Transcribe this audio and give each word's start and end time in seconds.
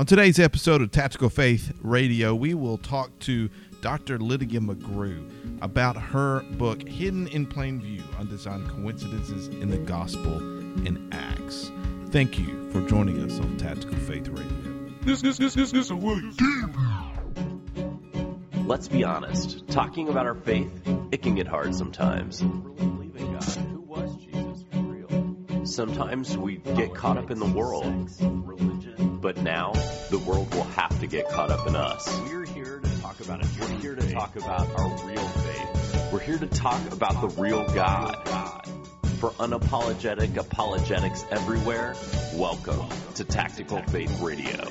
On 0.00 0.06
today's 0.06 0.38
episode 0.38 0.80
of 0.80 0.90
Tactical 0.90 1.28
Faith 1.28 1.74
Radio, 1.82 2.34
we 2.34 2.54
will 2.54 2.78
talk 2.78 3.10
to 3.18 3.50
Dr. 3.82 4.18
Lydia 4.18 4.58
McGrew 4.58 5.30
about 5.60 5.94
her 5.94 6.40
book, 6.52 6.88
Hidden 6.88 7.28
in 7.28 7.44
Plain 7.44 7.82
View 7.82 8.02
Undesigned 8.18 8.66
Coincidences 8.70 9.48
in 9.48 9.68
the 9.68 9.76
Gospel 9.76 10.38
and 10.86 11.12
Acts. 11.12 11.70
Thank 12.06 12.38
you 12.38 12.70
for 12.70 12.80
joining 12.88 13.22
us 13.22 13.38
on 13.40 13.58
Tactical 13.58 13.98
Faith 13.98 14.28
Radio. 14.28 14.90
This, 15.02 15.20
this, 15.20 15.36
this, 15.36 15.52
this, 15.52 15.70
this, 15.70 15.92
Let's 18.64 18.88
be 18.88 19.04
honest, 19.04 19.68
talking 19.68 20.08
about 20.08 20.24
our 20.24 20.34
faith, 20.34 20.70
it 21.12 21.20
can 21.20 21.34
get 21.34 21.46
hard 21.46 21.74
sometimes. 21.74 22.42
Really 22.42 22.86
believing 22.86 23.34
God. 23.34 23.44
Who 23.44 23.80
was 23.82 24.16
Jesus 24.16 24.64
for 24.72 24.78
real? 24.78 25.66
Sometimes 25.66 26.38
we 26.38 26.56
get 26.56 26.94
caught 26.94 27.18
up 27.18 27.30
in 27.30 27.38
the 27.38 27.44
world. 27.44 28.08
Religion. 29.22 29.44
But 29.44 29.44
now, 29.44 29.72
the 30.10 30.18
world 30.18 30.52
will 30.54 30.64
have 30.64 30.98
to 31.00 31.06
get 31.06 31.28
caught 31.28 31.50
up 31.50 31.66
in 31.66 31.76
us. 31.76 32.08
We're 32.24 32.46
here 32.46 32.80
to 32.80 33.00
talk 33.00 33.20
about 33.20 33.40
it. 33.40 33.48
We're 33.60 33.80
here 33.80 33.94
to 33.94 34.12
talk 34.12 34.36
about 34.36 34.68
our 34.78 35.06
real 35.06 35.28
faith. 35.28 36.12
We're 36.12 36.20
here 36.20 36.38
to 36.38 36.46
talk 36.46 36.80
about 36.92 37.20
the 37.20 37.28
real 37.40 37.66
God. 37.68 38.16
For 39.18 39.30
unapologetic 39.32 40.36
apologetics 40.36 41.26
everywhere, 41.30 41.94
welcome 42.34 42.88
to 43.16 43.24
Tactical 43.24 43.82
Faith 43.82 44.18
Radio. 44.20 44.66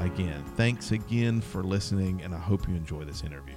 Again, 0.00 0.44
thanks 0.56 0.92
again 0.92 1.40
for 1.40 1.62
listening, 1.62 2.20
and 2.22 2.34
I 2.34 2.38
hope 2.38 2.68
you 2.68 2.74
enjoy 2.74 3.04
this 3.04 3.22
interview. 3.24 3.55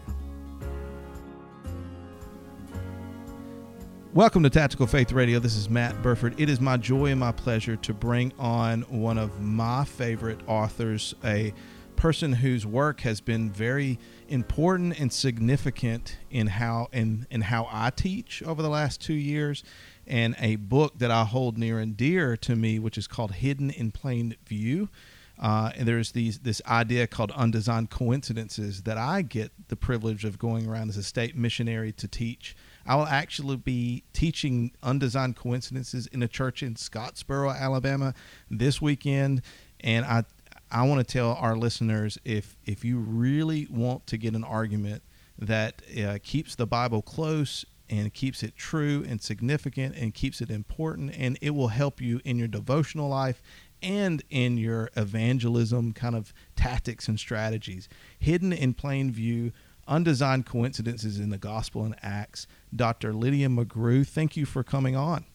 Welcome 4.16 4.42
to 4.42 4.50
Tactical 4.50 4.88
Faith 4.88 5.12
Radio. 5.12 5.38
This 5.38 5.56
is 5.56 5.70
Matt 5.70 6.02
Burford. 6.02 6.40
It 6.40 6.50
is 6.50 6.60
my 6.60 6.78
joy 6.78 7.12
and 7.12 7.20
my 7.20 7.32
pleasure 7.32 7.76
to 7.76 7.94
bring 7.94 8.34
on 8.40 8.82
one 8.90 9.20
of 9.20 9.40
my 9.40 9.86
favorite 9.86 10.40
authors, 10.48 11.14
a 11.24 11.54
person 11.96 12.34
whose 12.34 12.66
work 12.66 13.02
has 13.02 13.22
been 13.22 13.52
very 13.52 14.00
important 14.28 15.00
and 15.00 15.14
significant 15.14 16.18
in 16.32 16.48
how 16.48 16.88
in, 16.92 17.28
in 17.30 17.42
how 17.42 17.68
I 17.72 17.92
teach 17.92 18.42
over 18.42 18.64
the 18.64 18.70
last 18.70 19.00
two 19.00 19.14
years, 19.14 19.64
and 20.08 20.36
a 20.40 20.56
book 20.56 20.98
that 20.98 21.12
I 21.12 21.24
hold 21.24 21.60
near 21.60 21.78
and 21.78 21.96
dear 21.96 22.36
to 22.38 22.56
me, 22.56 22.80
which 22.80 22.98
is 22.98 23.06
called 23.06 23.34
Hidden 23.34 23.70
in 23.70 23.92
Plain 23.92 24.36
View. 24.48 24.90
Uh, 25.38 25.72
and 25.76 25.88
there's 25.88 26.14
these 26.14 26.40
this 26.40 26.64
idea 26.68 27.06
called 27.06 27.30
undesigned 27.32 27.92
coincidences 27.92 28.82
that 28.84 28.98
I 28.98 29.22
get 29.22 29.52
the 29.68 29.76
privilege 29.76 30.26
of 30.26 30.40
going 30.40 30.68
around 30.68 30.90
as 30.90 30.98
a 30.98 31.04
state 31.04 31.36
missionary 31.36 31.92
to 31.92 32.08
teach 32.08 32.56
I 32.86 32.96
will 32.96 33.06
actually 33.06 33.58
be 33.58 34.04
teaching 34.14 34.72
undesigned 34.82 35.36
coincidences 35.36 36.08
in 36.08 36.24
a 36.24 36.28
church 36.28 36.64
in 36.64 36.76
Scottsboro, 36.76 37.56
Alabama 37.56 38.14
this 38.50 38.82
weekend. 38.82 39.42
And 39.82 40.06
I, 40.06 40.24
I 40.72 40.88
want 40.88 41.06
to 41.06 41.14
tell 41.14 41.34
our 41.34 41.56
listeners 41.56 42.18
if, 42.26 42.56
if 42.66 42.84
you 42.84 43.00
really 43.00 43.68
want 43.70 44.08
to 44.08 44.18
get 44.18 44.36
an 44.36 44.44
argument 44.44 45.04
that 45.38 45.82
uh, 46.04 46.18
keeps 46.22 46.56
the 46.56 46.68
Bible 46.68 47.02
close 47.02 47.66
and 47.90 48.14
keeps 48.14 48.44
it 48.44 48.56
true 48.56 49.04
and 49.08 49.22
significant 49.22 49.96
and 49.96 50.14
keeps 50.14 50.42
it 50.42 50.52
important, 50.52 51.14
and 51.18 51.38
it 51.42 51.52
will 51.52 51.70
help 51.70 52.00
you 52.02 52.22
in 52.24 52.38
your 52.38 52.48
devotional 52.48 53.10
life 53.10 53.42
and 53.82 54.22
in 54.30 54.58
your 54.58 54.90
evangelism 54.96 55.94
kind 55.94 56.16
of 56.16 56.34
tactics 56.56 57.08
and 57.08 57.20
strategies. 57.20 57.88
Hidden 58.20 58.54
in 58.54 58.74
plain 58.74 59.12
view 59.12 59.52
Undesigned 59.90 60.46
Coincidences 60.46 61.20
in 61.20 61.32
the 61.32 61.38
Gospel 61.38 61.84
and 61.84 61.96
Acts. 62.02 62.48
Dr. 62.74 63.12
Lydia 63.12 63.50
McGrew, 63.50 64.08
thank 64.08 64.38
you 64.38 64.46
for 64.46 64.64
coming 64.64 64.96
on. 64.96 65.26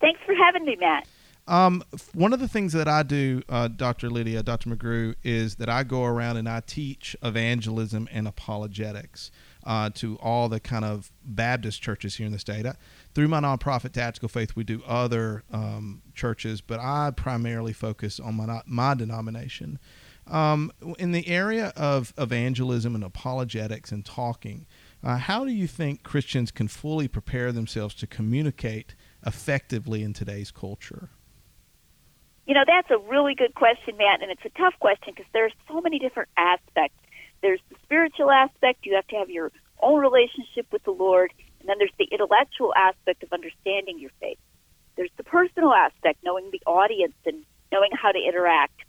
Thanks 0.00 0.20
for 0.24 0.34
having 0.34 0.64
me, 0.64 0.76
Matt. 0.78 1.08
Um, 1.48 1.82
one 2.14 2.32
of 2.32 2.38
the 2.38 2.46
things 2.46 2.72
that 2.72 2.86
I 2.86 3.02
do, 3.02 3.42
uh, 3.48 3.66
Dr. 3.66 4.08
Lydia, 4.10 4.44
Dr. 4.44 4.70
McGrew, 4.70 5.16
is 5.24 5.56
that 5.56 5.68
I 5.68 5.82
go 5.82 6.04
around 6.04 6.36
and 6.36 6.48
I 6.48 6.60
teach 6.60 7.16
evangelism 7.22 8.08
and 8.12 8.28
apologetics 8.28 9.32
uh, 9.64 9.90
to 9.94 10.16
all 10.16 10.48
the 10.48 10.60
kind 10.60 10.84
of 10.84 11.10
Baptist 11.24 11.82
churches 11.82 12.16
here 12.16 12.26
in 12.26 12.32
the 12.32 12.38
state. 12.38 12.64
I, 12.64 12.74
through 13.14 13.28
my 13.28 13.40
nonprofit 13.40 13.92
Tactical 13.92 14.28
Faith, 14.28 14.54
we 14.54 14.62
do 14.62 14.82
other 14.86 15.42
um, 15.52 16.02
churches, 16.14 16.60
but 16.60 16.78
I 16.78 17.10
primarily 17.10 17.72
focus 17.72 18.20
on 18.20 18.34
my 18.34 18.60
my 18.66 18.94
denomination. 18.94 19.80
Um, 20.26 20.72
in 20.98 21.12
the 21.12 21.26
area 21.28 21.72
of 21.76 22.14
evangelism 22.16 22.94
and 22.94 23.02
apologetics 23.02 23.90
and 23.90 24.04
talking, 24.04 24.66
uh, 25.02 25.16
how 25.16 25.44
do 25.44 25.50
you 25.50 25.66
think 25.66 26.04
Christians 26.04 26.50
can 26.52 26.68
fully 26.68 27.08
prepare 27.08 27.50
themselves 27.50 27.94
to 27.96 28.06
communicate 28.06 28.94
effectively 29.26 30.02
in 30.02 30.12
today's 30.12 30.52
culture? 30.52 31.10
You 32.46 32.54
know, 32.54 32.64
that's 32.66 32.90
a 32.90 32.98
really 32.98 33.34
good 33.34 33.54
question, 33.54 33.96
Matt, 33.96 34.22
and 34.22 34.30
it's 34.30 34.44
a 34.44 34.58
tough 34.58 34.74
question 34.80 35.12
because 35.14 35.30
there's 35.32 35.52
so 35.68 35.80
many 35.80 35.98
different 35.98 36.28
aspects. 36.36 36.96
There's 37.40 37.60
the 37.68 37.76
spiritual 37.82 38.30
aspect, 38.30 38.86
you 38.86 38.94
have 38.94 39.06
to 39.08 39.16
have 39.16 39.30
your 39.30 39.50
own 39.80 40.00
relationship 40.00 40.66
with 40.70 40.84
the 40.84 40.92
Lord, 40.92 41.32
and 41.60 41.68
then 41.68 41.78
there's 41.78 41.92
the 41.98 42.08
intellectual 42.10 42.72
aspect 42.74 43.22
of 43.22 43.32
understanding 43.32 43.98
your 43.98 44.10
faith. 44.20 44.38
There's 44.96 45.10
the 45.16 45.24
personal 45.24 45.72
aspect, 45.72 46.20
knowing 46.24 46.50
the 46.52 46.62
audience 46.66 47.14
and 47.26 47.44
knowing 47.72 47.90
how 47.92 48.12
to 48.12 48.18
interact 48.18 48.80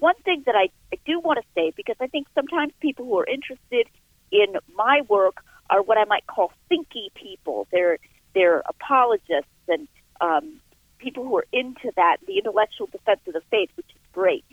one 0.00 0.16
thing 0.24 0.42
that 0.46 0.56
I, 0.56 0.70
I 0.92 0.98
do 1.06 1.20
want 1.20 1.38
to 1.38 1.46
say, 1.54 1.72
because 1.76 1.96
I 2.00 2.06
think 2.08 2.26
sometimes 2.34 2.72
people 2.80 3.04
who 3.04 3.18
are 3.18 3.26
interested 3.26 3.86
in 4.32 4.56
my 4.74 5.02
work 5.08 5.44
are 5.68 5.82
what 5.82 5.98
I 5.98 6.04
might 6.04 6.26
call 6.26 6.52
thinky 6.70 7.14
people. 7.14 7.68
They're 7.70 7.98
they're 8.34 8.62
apologists 8.68 9.50
and 9.68 9.88
um, 10.20 10.60
people 10.98 11.24
who 11.24 11.36
are 11.36 11.46
into 11.52 11.92
that, 11.96 12.18
the 12.26 12.38
intellectual 12.38 12.86
defense 12.86 13.20
of 13.26 13.34
the 13.34 13.42
faith, 13.50 13.70
which 13.74 13.90
is 13.90 14.02
great. 14.12 14.44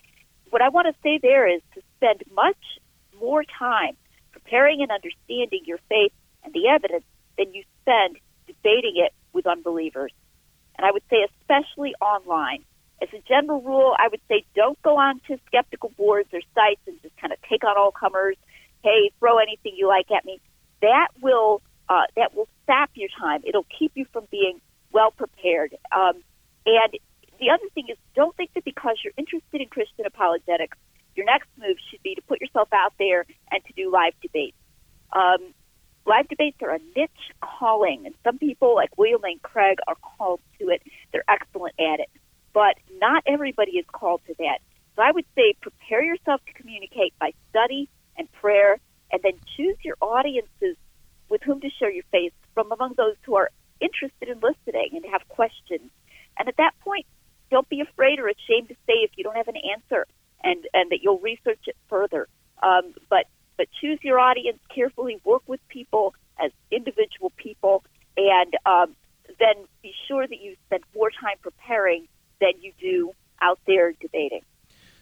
What 0.50 0.62
I 0.62 0.70
want 0.70 0.88
to 0.88 0.96
say 1.04 1.20
there 1.22 1.48
is 1.48 1.62
to 1.76 1.82
spend 1.98 2.24
much 2.34 2.58
more 3.20 3.44
time 3.44 3.96
preparing 4.32 4.82
and 4.82 4.92
understanding 4.92 5.62
your 5.66 5.80
faith 5.90 6.14
and 6.44 6.54
the 6.54 6.70
evidence 6.70 7.06
than 7.38 7.54
you 7.54 7.64
spend 7.82 8.18
debating 8.48 8.94
it 8.96 9.14
with 9.34 9.46
unbelievers. 9.46 10.12
And 10.78 10.86
I 10.86 10.92
would 10.92 11.04
say, 11.10 11.28
especially 11.42 11.94
online. 12.02 12.64
As 13.02 13.10
a 13.14 13.22
general 13.28 13.62
rule, 13.62 13.96
I 13.98 14.08
would 14.10 14.22
say 14.28 14.44
don't 14.56 14.82
go 14.82 14.98
on 14.98 15.20
to 15.28 15.38
skeptical 15.46 15.92
boards 15.98 16.30
or 16.34 16.42
sites 16.56 16.82
and 16.88 17.02
just 17.02 17.16
kind 17.18 17.32
of 17.32 17.40
take 17.50 17.64
on 17.64 17.78
all 17.78 17.92
comers. 17.92 18.38
Hey, 18.84 19.12
throw 19.20 19.38
anything 19.38 19.74
you 19.76 19.88
like 19.88 20.10
at 20.12 20.26
me. 20.26 20.40
That 20.82 21.10
will 21.22 21.62
uh, 21.90 22.04
that 22.16 22.36
will 22.36 22.48
sap 22.66 22.92
your 22.96 23.10
time. 23.20 23.42
It'll 23.46 23.66
keep 23.78 23.92
you 23.96 24.06
from 24.12 24.26
being 24.32 24.60
well 24.92 25.12
prepared. 25.12 25.76
Um, 25.96 26.24
and 26.66 26.98
the 27.40 27.50
other 27.52 27.68
thing 27.74 27.86
is, 27.90 27.98
don't 28.16 28.36
think 28.36 28.54
that 28.56 28.66
because 28.66 28.98
you're 29.04 29.14
interested 29.18 29.62
in 29.62 29.68
Christian 29.68 30.06
apologetics, 30.06 30.78
your 31.16 31.26
next 31.26 31.48
move 31.58 31.78
should 31.90 32.02
be 32.04 32.16
to 32.16 32.22
put 32.22 32.42
yourself 32.42 32.70
out 32.74 32.94
there 33.00 33.26
and 33.52 33.64
to 33.66 33.74
do 33.74 33.92
live 33.92 34.14
debates. 34.22 34.58
Um, 35.14 35.54
live 36.06 36.28
debates 36.28 36.58
are 36.62 36.74
a 36.74 36.80
niche 36.96 37.10
calling, 37.42 38.06
and 38.06 38.16
some 38.24 38.38
people, 38.38 38.76
like 38.76 38.98
William 38.98 39.22
Lane 39.22 39.40
Craig, 39.42 39.78
are 39.88 39.96
called 39.96 40.42
to 40.60 40.70
it. 40.70 40.82
They're 41.12 41.24
excellent 41.28 41.76
at 41.80 42.00
it, 42.00 42.10
but 42.58 42.76
not 43.00 43.22
everybody 43.28 43.74
is 43.74 43.86
called 43.92 44.20
to 44.26 44.34
that. 44.40 44.58
So 44.96 45.04
I 45.04 45.12
would 45.12 45.28
say 45.36 45.54
prepare 45.62 46.04
yourself 46.04 46.42
to 46.48 46.54
communicate 46.54 47.14
by 47.20 47.34
study 47.52 47.88
and 48.18 48.28
prayer, 48.32 48.80
and 49.12 49.22
then 49.22 49.34
choose 49.56 49.78
your 49.84 49.96
audiences 50.02 50.76
with 51.30 51.44
whom 51.44 51.62
to 51.62 51.70
share 51.70 51.92
your 51.92 52.04
faith 52.12 52.34
from 52.56 52.72
among 52.72 52.96
those 52.98 53.14
who 53.22 53.36
are 53.36 53.52
interested 53.80 54.28
in 54.28 54.40
listening 54.40 54.90
and 54.94 55.06
have 55.06 55.22
questions. 55.28 55.92
And 56.40 56.50
at 56.50 56.58
that 56.58 56.72
point, 56.80 57.06
don't 57.52 57.70
be 57.70 57.80
afraid 57.82 58.18
or 58.18 58.28
ashamed 58.28 58.70
to 58.70 58.76
say 58.88 59.06
if 59.06 59.12
you 59.18 59.24
don't 59.24 59.38
have 59.38 59.48
an 59.48 59.62
answer, 59.76 60.08
and 60.44 60.66
and 60.74 60.90
that 60.90 61.04
you'll 61.04 61.20
research 61.20 61.62
it 61.68 61.78
further. 61.88 62.28
Um, 62.64 62.96
but 63.08 63.26
but 63.58 63.68
choose 63.80 64.00
your 64.02 64.20
audience 64.20 64.58
carefully. 64.74 65.22
Work 65.24 65.44
with 65.46 65.60
people 65.68 66.16
as 66.44 66.50
individual 66.72 67.32
people, 67.38 67.84
and 68.18 68.52
um, 68.66 68.96
then 69.38 69.68
be 69.84 69.94
sure 70.08 70.26
that 70.26 70.42
you 70.42 70.56
spend 70.66 70.84
more 70.96 71.12
time 71.12 71.38
preparing 71.44 72.08
than 72.40 72.54
you 72.62 72.72
do 72.80 73.12
out 73.42 73.60
there 73.68 73.94
debating. 74.00 74.42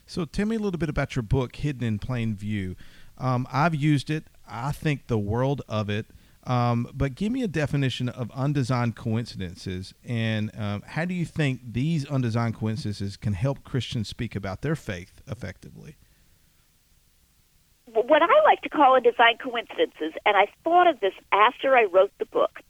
So 0.06 0.15
tell 0.32 0.46
me 0.46 0.56
a 0.56 0.58
little 0.58 0.78
bit 0.78 0.88
about 0.88 1.16
your 1.16 1.22
book, 1.22 1.56
Hidden 1.56 1.82
in 1.82 1.98
Plain 1.98 2.34
View. 2.34 2.76
Um, 3.18 3.46
I've 3.52 3.74
used 3.74 4.10
it. 4.10 4.24
I 4.48 4.72
think 4.72 5.06
the 5.06 5.18
world 5.18 5.62
of 5.68 5.90
it. 5.90 6.06
Um, 6.46 6.88
but 6.94 7.16
give 7.16 7.32
me 7.32 7.42
a 7.42 7.48
definition 7.48 8.08
of 8.08 8.30
undesigned 8.30 8.94
coincidences, 8.94 9.92
and 10.04 10.52
um, 10.56 10.82
how 10.86 11.04
do 11.04 11.12
you 11.12 11.24
think 11.24 11.60
these 11.72 12.06
undesigned 12.06 12.54
coincidences 12.54 13.16
can 13.16 13.32
help 13.32 13.64
Christians 13.64 14.08
speak 14.08 14.36
about 14.36 14.62
their 14.62 14.76
faith 14.76 15.22
effectively? 15.26 15.96
What 17.86 18.22
I 18.22 18.26
like 18.44 18.62
to 18.62 18.68
call 18.68 18.94
undesigned 18.94 19.40
coincidences, 19.40 20.12
and 20.24 20.36
I 20.36 20.46
thought 20.62 20.86
of 20.86 21.00
this 21.00 21.14
after 21.32 21.76
I 21.76 21.86
wrote 21.86 22.12
the 22.18 22.26
book, 22.26 22.60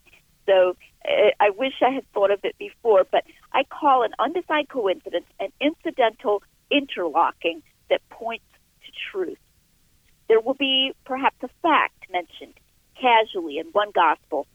so 0.47 0.75
uh, 1.07 1.31
I 1.39 1.51
wish 1.51 1.75
I 1.83 1.91
had 1.91 2.11
thought 2.13 2.31
of 2.31 2.41
it 2.45 2.57
before, 2.59 3.05
but 3.11 3.25
I 3.53 3.65
call 3.65 4.05
an 4.05 4.13
undesigned 4.19 4.71
coincidence 4.71 5.27
an 5.39 5.53
incidental 5.61 6.43
interlocking 6.71 7.63
that 7.91 8.01
points 8.11 8.45
to 8.85 8.93
truth. 9.11 9.39
There 10.29 10.41
will 10.41 10.55
be 10.55 10.93
perhaps 11.05 11.37
a 11.43 11.49
fact 11.63 12.05
mentioned 12.11 12.55
casually 13.01 13.59
in 13.59 13.67
one 13.67 13.91
gospel, 13.95 14.47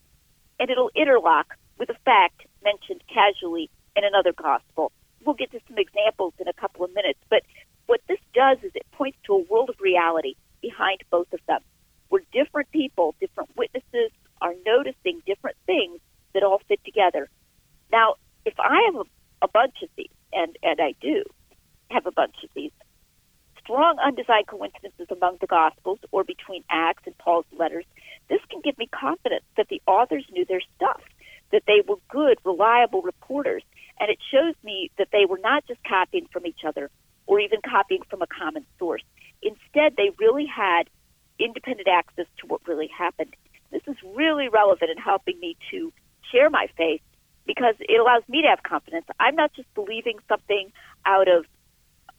and 0.59 0.69
it'll 0.69 0.91
interlock 0.95 1.55
with 1.77 1.89
a 1.89 1.97
fact 2.05 2.45
mentioned 2.63 3.03
casually 3.07 3.69
in 3.95 4.03
another 4.03 4.33
gospel. 4.33 4.91
We'll 5.23 5.35
get 5.35 5.51
to 5.51 5.59
some 5.67 5.77
examples 5.77 6.33
in 6.39 6.47
a 6.47 6.53
couple 6.53 6.83
of 6.83 6.93
minutes, 6.93 7.19
but 7.29 7.43
what 7.85 8.01
this 8.07 8.19
does 8.33 8.57
is 8.63 8.71
it 8.75 8.85
points 8.91 9.17
to 9.25 9.33
a 9.33 9.43
world 9.43 9.69
of 9.69 9.79
reality 9.79 10.35
behind 10.61 11.03
both 11.09 11.31
of 11.33 11.39
them, 11.47 11.61
where 12.09 12.21
different 12.31 12.71
people, 12.71 13.15
different 13.19 13.49
witnesses 13.55 14.11
are 14.41 14.53
noticing 14.65 15.21
different 15.25 15.57
things 15.65 15.99
that 16.33 16.43
all 16.43 16.61
fit 16.67 16.79
together. 16.83 17.29
Now, 17.91 18.15
if 18.45 18.53
I 18.59 18.81
have 18.85 18.95
a, 18.95 19.03
a 19.43 19.47
bunch 19.47 19.75
of 19.83 19.89
these, 19.95 20.07
and, 20.33 20.57
and 20.63 20.79
I 20.79 20.95
do 21.01 21.23
have 21.91 22.05
a 22.05 22.11
bunch 22.11 22.35
of 22.43 22.49
these, 22.55 22.71
strong 23.59 23.97
undesigned 23.99 24.47
coincidences 24.47 25.07
among 25.11 25.37
the 25.39 25.47
Gospels 25.47 25.99
or 26.11 26.23
between 26.23 26.63
Acts 26.69 27.03
and 27.05 27.17
Paul's 27.17 27.45
letters, 27.57 27.85
this 28.29 28.41
can 28.49 28.61
give 28.61 28.77
me 28.77 28.87
confidence 28.87 29.45
that 29.57 29.67
the 29.69 29.81
authors 29.87 30.25
knew 30.31 30.45
their 30.45 30.61
stuff, 30.75 31.01
that 31.51 31.63
they 31.67 31.81
were 31.87 31.97
good, 32.09 32.37
reliable 32.43 33.01
reporters, 33.01 33.63
and 33.99 34.09
it 34.09 34.17
shows 34.31 34.55
me 34.63 34.89
that 34.97 35.09
they 35.11 35.25
were 35.25 35.39
not 35.39 35.65
just 35.67 35.83
copying 35.83 36.27
from 36.31 36.45
each 36.45 36.61
other 36.65 36.89
or 37.27 37.39
even 37.39 37.59
copying 37.61 38.01
from 38.09 38.21
a 38.21 38.27
common 38.27 38.65
source. 38.79 39.03
Instead, 39.41 39.95
they 39.95 40.11
really 40.19 40.45
had 40.45 40.89
independent 41.39 41.87
access 41.87 42.25
to 42.39 42.47
what 42.47 42.61
really 42.67 42.87
happened. 42.87 43.35
This 43.71 43.81
is 43.87 43.95
really 44.15 44.49
relevant 44.49 44.91
in 44.91 44.97
helping 44.97 45.39
me 45.39 45.55
to 45.71 45.93
share 46.31 46.49
my 46.49 46.67
faith 46.77 47.01
because 47.45 47.75
it 47.79 47.99
allows 47.99 48.23
me 48.27 48.41
to 48.41 48.47
have 48.47 48.63
confidence. 48.63 49.05
I'm 49.19 49.35
not 49.35 49.53
just 49.53 49.73
believing 49.73 50.19
something 50.27 50.71
out 51.05 51.27
of 51.27 51.45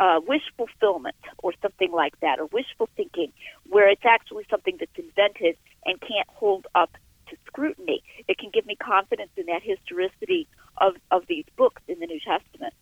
uh, 0.02 0.20
wish 0.26 0.42
fulfillment 0.56 1.14
or 1.38 1.52
something 1.62 1.92
like 1.92 2.18
that, 2.20 2.40
or 2.40 2.46
wishful 2.46 2.88
thinking, 2.96 3.32
where 3.68 3.88
it's 3.88 4.04
actually 4.04 4.44
something 4.50 4.76
that's 4.80 4.90
invented 4.96 5.56
and 5.86 6.00
can't 6.00 6.28
hold 6.28 6.66
up 6.74 6.90
to 7.28 7.36
scrutiny. 7.46 8.02
It 8.26 8.36
can 8.36 8.50
give 8.52 8.66
me 8.66 8.74
confidence 8.74 9.30
in 9.36 9.46
that 9.46 9.62
historicity 9.62 10.48
of, 10.78 10.94
of 11.12 11.22
these 11.28 11.44
books 11.56 11.82
in 11.86 12.00
the 12.00 12.06
New 12.06 12.18
Testament. 12.18 12.74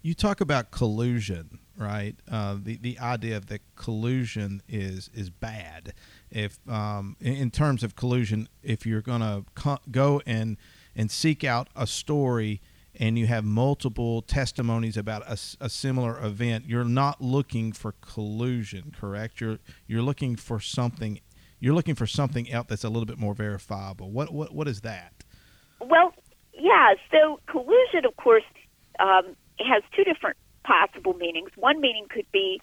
You 0.00 0.14
talk 0.14 0.40
about 0.40 0.70
collusion, 0.70 1.58
right? 1.76 2.16
Uh, 2.30 2.56
the 2.62 2.76
the 2.76 2.98
idea 2.98 3.36
of 3.36 3.48
that 3.48 3.60
collusion 3.76 4.62
is 4.68 5.10
is 5.12 5.28
bad. 5.28 5.92
If 6.30 6.58
um, 6.66 7.16
in, 7.20 7.50
terms 7.50 7.82
of 7.82 7.94
collusion, 7.94 8.48
if 8.62 8.86
you're 8.86 9.02
going 9.02 9.20
to 9.20 9.44
co- 9.54 9.80
go 9.90 10.22
and 10.24 10.56
and 10.96 11.10
seek 11.10 11.44
out 11.44 11.68
a 11.76 11.86
story 11.86 12.62
and 12.98 13.18
you 13.18 13.26
have 13.26 13.44
multiple 13.44 14.22
testimonies 14.22 14.96
about 14.96 15.22
a, 15.26 15.38
a, 15.60 15.68
similar 15.68 16.22
event, 16.24 16.64
you're 16.66 16.84
not 16.84 17.20
looking 17.20 17.72
for 17.72 17.92
collusion, 18.00 18.92
correct? 18.98 19.40
You're 19.40 19.58
you're 19.86 20.02
looking 20.02 20.36
for 20.36 20.58
something. 20.60 21.20
You're 21.60 21.74
looking 21.74 21.94
for 21.94 22.06
something 22.06 22.50
else 22.50 22.66
that's 22.68 22.84
a 22.84 22.88
little 22.88 23.06
bit 23.06 23.18
more 23.18 23.34
verifiable. 23.34 24.10
What 24.10 24.32
what 24.32 24.52
what 24.52 24.68
is 24.68 24.80
that? 24.82 25.24
Well, 25.80 26.12
yeah. 26.52 26.94
So 27.10 27.40
collusion, 27.46 28.04
of 28.04 28.16
course, 28.16 28.44
um, 28.98 29.36
has 29.60 29.82
two 29.94 30.04
different 30.04 30.36
possible 30.64 31.14
meanings. 31.14 31.50
One 31.56 31.80
meaning 31.80 32.06
could 32.10 32.26
be 32.32 32.60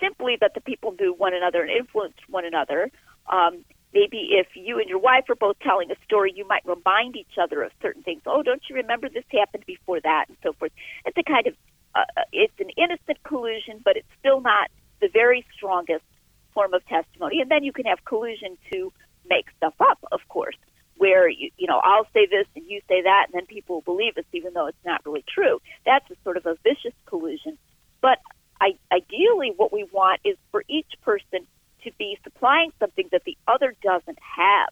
simply 0.00 0.36
that 0.40 0.54
the 0.54 0.60
people 0.60 0.94
knew 0.98 1.12
one 1.12 1.34
another 1.34 1.62
and 1.62 1.70
influenced 1.70 2.20
one 2.28 2.44
another. 2.44 2.90
Um, 3.30 3.64
maybe 3.96 4.28
if 4.32 4.48
you 4.54 4.78
and 4.78 4.88
your 4.88 4.98
wife 4.98 5.24
are 5.30 5.34
both 5.34 5.58
telling 5.60 5.90
a 5.90 5.96
story, 6.04 6.32
you 6.36 6.46
might 6.46 6.64
remind 6.66 7.16
each 7.16 7.38
other 7.40 7.62
of 7.62 7.72
certain 7.80 8.02
things. 8.02 8.20
Oh, 8.26 8.42
don't 8.42 8.62
you 8.68 8.76
remember 8.76 9.08
this 9.08 9.24
happened 9.32 9.64
before 9.66 10.00
that, 10.00 10.26
and 10.28 10.36
so 10.42 10.52
forth. 10.52 10.72
It's 11.06 11.16
a 11.16 11.22
kind 11.22 11.46
of 11.46 11.54
uh, 11.94 12.04
uh, 12.16 12.22
it's 12.32 12.58
an 12.60 12.70
innocent 12.76 13.22
collusion, 13.24 13.80
but 13.82 13.96
it's 13.96 14.12
still 14.18 14.40
not 14.42 14.70
the 15.00 15.08
very 15.08 15.46
strongest 15.56 16.04
form 16.52 16.74
of 16.74 16.84
testimony. 16.86 17.40
And 17.40 17.50
then 17.50 17.64
you 17.64 17.72
can 17.72 17.86
have 17.86 18.04
collusion 18.04 18.58
to 18.72 18.92
make 19.28 19.46
stuff 19.56 19.74
up, 19.80 19.98
of 20.12 20.20
course, 20.28 20.56
where 20.98 21.26
you 21.28 21.50
you 21.56 21.66
know 21.66 21.80
I'll 21.82 22.08
say 22.12 22.26
this 22.26 22.46
and 22.54 22.66
you 22.68 22.82
say 22.88 23.02
that, 23.02 23.26
and 23.28 23.34
then 23.34 23.46
people 23.46 23.80
believe 23.80 24.18
us 24.18 24.24
even 24.32 24.52
though 24.52 24.66
it's 24.66 24.84
not 24.84 25.00
really 25.06 25.24
true. 25.26 25.58
That's 25.86 26.08
a 26.10 26.16
sort 26.22 26.36
of 26.36 26.44
a 26.44 26.56
vicious 26.62 26.96
collusion. 27.06 27.56
But 28.02 28.18
I, 28.60 28.76
ideally, 28.92 29.52
what 29.56 29.72
we 29.72 29.84
want 29.90 30.20
is 30.24 30.36
for 30.50 30.64
each 30.68 30.92
person 31.02 31.46
to 31.86 31.92
be 31.98 32.18
supplying 32.24 32.70
something 32.80 33.08
that 33.12 33.22
the 33.24 33.36
other 33.46 33.74
doesn't 33.82 34.18
have, 34.18 34.70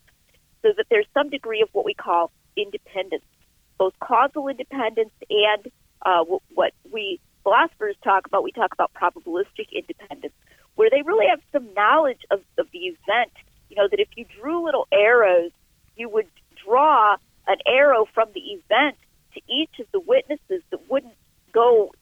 so 0.63 0.73
that 0.77 0.87
there's 0.91 1.07
some 1.15 1.31
degree 1.31 1.63
of 1.63 1.69
what 1.73 1.85
we 1.85 1.95
call 1.95 2.31
independence, 2.57 3.25
both 3.79 3.95
causal 4.01 4.49
independence 4.49 5.13
and 5.31 5.71
uh, 6.05 6.25
what 6.55 6.73
we 6.93 7.21
philosophers 7.43 7.97
talk 8.03 8.27
about. 8.27 8.43
We 8.43 8.53
talk 8.53 8.73
about 8.73 8.91
probabilistic 8.95 9.71
independence, 9.73 10.35
where 10.75 10.91
they 10.91 11.03
really 11.03 11.27
have 11.29 11.41
some 11.53 11.73
knowledge 11.75 12.21
of, 12.31 12.41
of 12.59 12.67
the 12.73 12.81
event. 12.81 13.33
You 13.71 13.77
know 13.77 13.89
that 13.91 14.01
if 14.01 14.09
you 14.17 14.25
drew 14.41 14.65
little 14.65 14.89
arrows, 14.93 15.53
you 15.97 16.09
would 16.09 16.27
draw 16.67 17.17
an 17.47 17.57
arrow 17.67 18.07
from 18.13 18.29
the 18.35 18.41
event 18.41 18.97
to 19.35 19.41
each 19.49 19.79
of 19.79 19.87
the 19.93 20.01
witnesses 20.01 20.63
that 20.71 20.91
wouldn't 20.91 21.15
go 21.53 21.93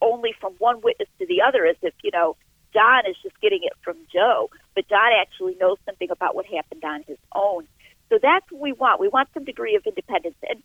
only 0.00 0.34
from 0.40 0.52
one 0.58 0.80
witness 0.82 1.08
to 1.18 1.26
the 1.26 1.42
other 1.46 1.66
as 1.66 1.76
if, 1.82 1.94
you 2.02 2.10
know, 2.12 2.36
John 2.72 3.06
is 3.08 3.16
just 3.22 3.40
getting 3.40 3.60
it 3.62 3.72
from 3.82 3.96
Joe, 4.12 4.50
but 4.74 4.88
John 4.88 5.10
actually 5.20 5.56
knows 5.60 5.78
something 5.86 6.10
about 6.10 6.34
what 6.34 6.46
happened 6.46 6.84
on 6.84 7.02
his 7.06 7.18
own. 7.34 7.66
So 8.08 8.18
that's 8.22 8.50
what 8.50 8.60
we 8.60 8.72
want. 8.72 9.00
We 9.00 9.08
want 9.08 9.28
some 9.34 9.44
degree 9.44 9.76
of 9.76 9.84
independence. 9.86 10.36
And 10.48 10.62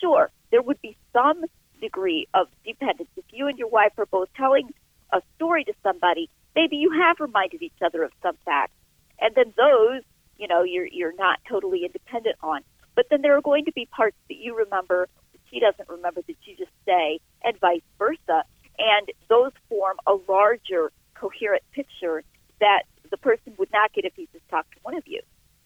sure, 0.00 0.30
there 0.50 0.62
would 0.62 0.80
be 0.80 0.96
some 1.12 1.44
degree 1.80 2.28
of 2.34 2.48
dependence. 2.64 3.10
If 3.16 3.24
you 3.30 3.48
and 3.48 3.58
your 3.58 3.68
wife 3.68 3.92
are 3.98 4.06
both 4.06 4.28
telling 4.36 4.72
a 5.12 5.20
story 5.36 5.64
to 5.64 5.74
somebody, 5.82 6.30
maybe 6.54 6.76
you 6.76 6.90
have 6.90 7.20
reminded 7.20 7.62
each 7.62 7.82
other 7.84 8.02
of 8.02 8.12
some 8.22 8.36
facts. 8.44 8.72
And 9.20 9.34
then 9.34 9.52
those, 9.56 10.02
you 10.38 10.48
know, 10.48 10.62
you're 10.62 10.86
you're 10.86 11.14
not 11.14 11.40
totally 11.48 11.84
independent 11.84 12.36
on. 12.42 12.62
But 12.94 13.06
then 13.10 13.22
there 13.22 13.36
are 13.36 13.42
going 13.42 13.64
to 13.66 13.72
be 13.72 13.86
parts 13.86 14.16
that 14.28 14.36
you 14.36 14.56
remember 14.56 15.08
that 15.32 15.40
she 15.50 15.60
doesn't 15.60 15.88
remember 15.88 16.22
that 16.26 16.36
you 16.44 16.56
just 16.56 16.72
say, 16.84 17.20
and 17.44 17.58
vice 17.60 17.82
versa. 17.98 18.44
And 18.78 19.08
those 19.28 19.52
form 19.68 19.98
a 20.06 20.14
larger 20.28 20.92
coherent 21.22 21.62
picture 21.72 22.24
that 22.60 22.82
the 23.10 23.16
person 23.16 23.54
would 23.58 23.70
not 23.72 23.92
get 23.92 24.04
if 24.04 24.12
he 24.16 24.28
just 24.32 24.48
talked 24.48 24.72
to 24.72 24.78
one 24.82 24.96
of 24.96 25.04
you. 25.06 25.20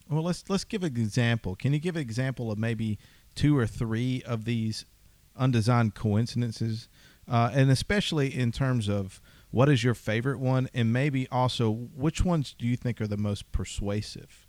Well, 0.08 0.22
let's 0.22 0.48
let's 0.48 0.64
give 0.64 0.82
an 0.84 0.96
example. 0.96 1.56
Can 1.56 1.72
you 1.72 1.80
give 1.80 1.96
an 1.96 2.02
example 2.02 2.52
of 2.52 2.58
maybe 2.58 2.98
two 3.34 3.56
or 3.58 3.66
three 3.66 4.22
of 4.26 4.44
these 4.44 4.84
undesigned 5.36 5.94
coincidences, 5.94 6.88
uh, 7.28 7.50
and 7.52 7.70
especially 7.70 8.34
in 8.34 8.52
terms 8.52 8.88
of 8.88 9.20
what 9.50 9.68
is 9.68 9.82
your 9.82 9.94
favorite 9.94 10.38
one, 10.38 10.68
and 10.75 10.92
maybe 10.92 11.26
also 11.32 11.70
which 11.70 12.25
ones 12.25 12.54
do 12.56 12.66
you 12.66 12.76
think 12.76 13.00
are 13.00 13.06
the 13.06 13.16
most 13.16 13.50
persuasive? 13.52 14.46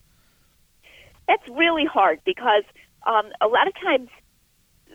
That's 1.27 1.47
really 1.49 1.85
hard 1.85 2.19
because 2.25 2.63
um, 3.05 3.25
a 3.41 3.47
lot 3.47 3.67
of 3.67 3.73
times 3.81 4.09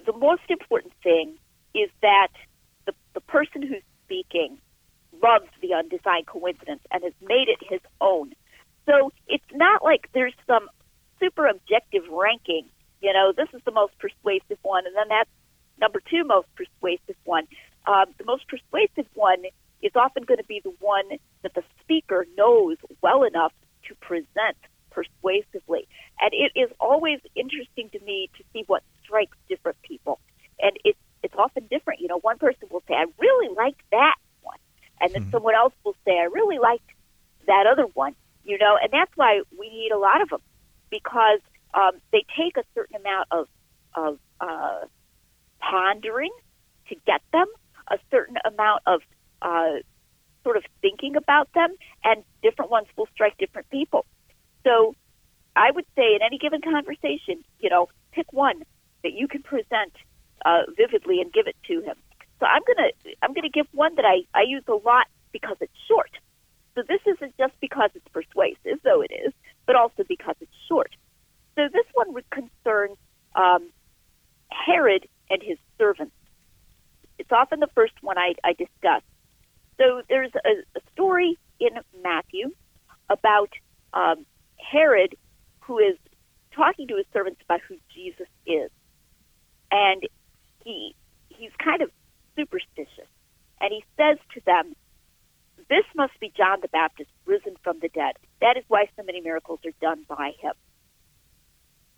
the 0.07 0.13
most 0.13 0.43
important 0.49 0.93
thing 1.03 1.37
is 1.75 1.91
that 2.03 2.29
the, 2.87 2.93
the 3.15 3.21
person 3.21 3.63
who's 3.63 3.83
speaking 4.05 4.59
loves 5.23 5.49
the 5.61 5.75
undesigned 5.75 6.27
coincidence 6.27 6.83
and 6.91 7.05
has 7.05 7.13
made 7.23 7.49
it 7.49 7.59
his 7.69 7.81
own. 8.01 8.33
So 8.87 9.13
it's 9.29 9.45
not 9.53 9.85
like 9.85 10.09
there's 10.13 10.35
some 10.47 10.69
super 11.21 11.47
objective 11.47 12.03
ranking. 12.11 12.69
You 13.01 13.13
know, 13.13 13.33
this 13.37 13.49
is 13.55 13.61
the 13.65 13.73
most 13.73 13.93
persuasive 13.99 14.59
one, 14.63 14.87
and 14.87 14.95
then 14.97 15.09
that's 15.09 15.31
number 15.81 16.01
two 16.11 16.25
most 16.25 16.49
persuasive 16.55 17.17
one. 17.25 17.47
Um, 17.87 18.07
the 18.19 18.25
most 18.25 18.45
persuasive 18.49 19.07
one 19.15 19.43
is 19.83 19.93
often 19.97 20.25
going 20.25 20.39
to 20.39 20.45
be 20.45 20.61
the 20.63 20.75
one 20.81 21.09
that 21.43 21.55
the 21.55 21.63
speaker 21.81 22.27
knows 22.37 22.77
well 23.03 23.25
enough 23.25 23.53
to 23.89 23.95
present 23.97 24.57
persuasively. 24.91 25.89
And 26.21 26.31
it 26.33 26.59
is 26.59 26.71
always 26.79 27.19
interesting 27.35 27.91
to 27.91 28.01
me 28.01 28.31
to 28.37 28.45
see 28.53 28.65
what 28.67 28.83
strikes 29.03 29.37
different 29.49 29.81
people. 29.83 30.21
And 30.61 30.77
it's 30.85 30.99
it's 31.23 31.35
often 31.37 31.67
different. 31.71 32.01
You 32.01 32.09
know, 32.09 32.19
one 32.19 32.39
person 32.39 32.69
will 32.71 32.83
say, 32.89 32.95
I 32.95 33.07
really 33.19 33.55
like 33.55 33.77
that. 33.91 34.17
And 35.03 35.13
then 35.13 35.23
mm-hmm. 35.23 35.31
someone 35.33 35.55
else 35.55 35.75
will 35.85 35.97
say, 36.05 36.13
I 36.19 36.25
really 36.25 36.59
liked 36.59 36.89
that 37.47 37.67
other 37.71 37.85
one. 37.95 38.15
You 38.45 38.59
know, 38.59 38.79
and 38.81 38.91
that's 38.93 39.13
why 39.17 39.43
we 39.59 39.69
need 39.69 39.93
a 39.93 39.99
lot 39.99 40.21
of 40.21 40.29
them 40.31 40.41
because 40.91 41.41
um, 41.75 41.93
they 42.13 42.25
take 42.37 42.57
a 42.57 42.65
certain 42.75 42.97
amount 42.97 43.29
of, 43.31 43.49
of 43.95 44.19
uh, 44.41 44.81
pondering 45.61 46.33
to 46.89 46.97
get 47.07 47.23
them, 47.33 47.47
a 47.89 47.99
certain 48.11 48.37
amount 48.45 48.83
of 48.87 49.01
uh, 49.43 49.81
sort 50.43 50.57
of 50.57 50.65
thinking 50.81 51.17
about 51.17 51.53
them, 51.55 51.75
and 52.05 52.25
different 52.43 52.71
ones 52.71 52.89
will 52.97 53.09
strike 53.15 53.39
different 53.39 53.71
people. 53.71 54.05
So 54.65 54.95
I 55.57 55.71
would 55.71 55.87
say 55.97 56.15
in 56.15 56.23
any 56.25 56.39
given 56.39 56.61
conversation, 56.61 57.45
you 57.61 57.71
know, 57.71 57.89
pick 58.13 58.33
one 58.33 58.63
that 59.03 59.13
you 59.13 59.29
can 59.29 59.43
present 59.43 59.93
uh, 60.45 60.63
vividly 60.77 61.21
and 61.21 61.33
give 61.33 61.47
it 61.47 61.57
to 61.69 61.81
him. 61.83 61.97
So 62.43 62.49
I'm 62.49 62.63
gonna 62.67 62.91
I'm 63.23 63.35
gonna 63.35 63.49
give 63.49 63.69
one 63.71 63.95
that 63.95 64.05
I, 64.05 64.23
I 64.35 64.43
use 64.43 64.65
a 64.67 64.75
lot 64.75 65.07
because 65.31 65.57
it's 65.61 65.73
short. 65.87 66.11
So 66.75 66.83
this 66.83 66.99
isn't 67.07 67.39
just 67.39 67.53
because 67.61 67.91
it's 67.95 68.09
persuasive, 68.09 68.83
though 68.83 69.01
it 69.01 69.13
is, 69.13 69.33
but 69.65 69.77
also 69.77 70.03
because 70.09 70.35
it's 70.41 70.51
short. 70.69 70.91
So 71.55 71.69
this 71.73 71.87
one 71.95 72.13
would 72.15 72.25
concern 72.31 72.97
um, 73.37 73.71
Herod 74.51 75.07
and 75.31 75.41
his 75.41 75.57
servants. 75.79 76.17
It's 77.17 77.31
often 77.31 77.61
the 77.61 77.71
first 77.77 77.93
one 78.01 78.19
I, 78.19 78.35
I 78.43 78.55
discuss. 78.55 79.03
So 79.79 80.03
there's 80.09 80.33
a, 80.35 80.79
a 80.79 80.81
story 80.93 81.39
in 81.61 81.71
Matthew 82.03 82.51
about 83.09 83.51
um, 83.95 84.27
Herod 84.57 85.15
who 85.61 85.79
is 85.79 85.97
talking 86.57 86.89
to 86.89 86.97
his 86.97 87.07
servants 87.13 87.41
about 87.45 87.61
who 87.69 87.77
Jesus 87.95 88.27
is. 88.47 88.71
And 89.71 90.03
he 90.65 90.97
he's 91.29 91.53
kind 91.63 91.83
of 91.83 91.91
superstitious. 92.37 93.09
And 93.61 93.73
he 93.73 93.85
says 93.97 94.19
to 94.35 94.41
them, 94.45 94.75
This 95.69 95.85
must 95.95 96.19
be 96.21 96.33
John 96.37 96.61
the 96.61 96.69
Baptist 96.69 97.11
risen 97.27 97.57
from 97.63 97.79
the 97.81 97.89
dead. 97.89 98.15
That 98.41 98.57
is 98.57 98.65
why 98.69 98.87
so 98.97 99.03
many 99.03 99.21
miracles 99.21 99.61
are 99.65 99.77
done 99.81 100.05
by 100.09 100.33
him. 100.41 100.55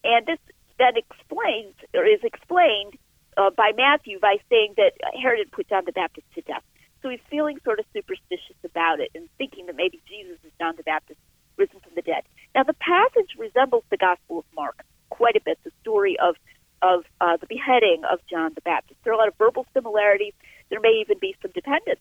And 0.04 0.26
this 0.26 0.38
then 0.78 0.96
explains 0.96 1.74
or 1.94 2.04
is 2.04 2.20
explained 2.22 2.98
uh, 3.36 3.50
by 3.50 3.72
Matthew 3.76 4.18
by 4.20 4.36
saying 4.50 4.74
that 4.76 4.92
Herod 5.20 5.50
put 5.50 5.68
John 5.68 5.84
the 5.86 5.92
Baptist 5.92 6.26
to 6.34 6.42
death. 6.42 6.62
So 7.02 7.10
he's 7.10 7.20
feeling 7.30 7.58
sort 7.64 7.80
of 7.80 7.86
superstitious 7.92 8.56
about 8.64 9.00
it 9.00 9.10
and 9.14 9.28
thinking 9.38 9.66
that 9.66 9.76
maybe 9.76 10.00
Jesus 10.08 10.38
is 10.44 10.52
John 10.58 10.74
the 10.76 10.82
Baptist 10.82 11.20
risen 11.56 11.80
from 11.80 11.92
the 11.94 12.02
dead. 12.02 12.24
Now, 12.54 12.62
the 12.62 12.74
passage 12.74 13.36
resembles 13.38 13.84
the 13.90 13.96
Gospel 13.96 14.40
of 14.40 14.44
Mark 14.54 14.82
quite 15.10 15.36
a 15.36 15.40
bit, 15.44 15.58
the 15.64 15.70
story 15.82 16.16
of, 16.18 16.36
of 16.84 17.04
uh, 17.20 17.36
the 17.38 17.46
beheading 17.46 18.02
of 18.10 18.18
John 18.30 18.52
the 18.54 18.60
Baptist. 18.60 19.00
There 19.02 19.12
are 19.12 19.16
a 19.16 19.18
lot 19.18 19.28
of 19.28 19.36
verbal 19.38 19.66
similarities. 19.72 20.34
There 20.68 20.80
may 20.80 21.00
even 21.00 21.18
be 21.18 21.34
some 21.40 21.50
dependence. 21.52 22.00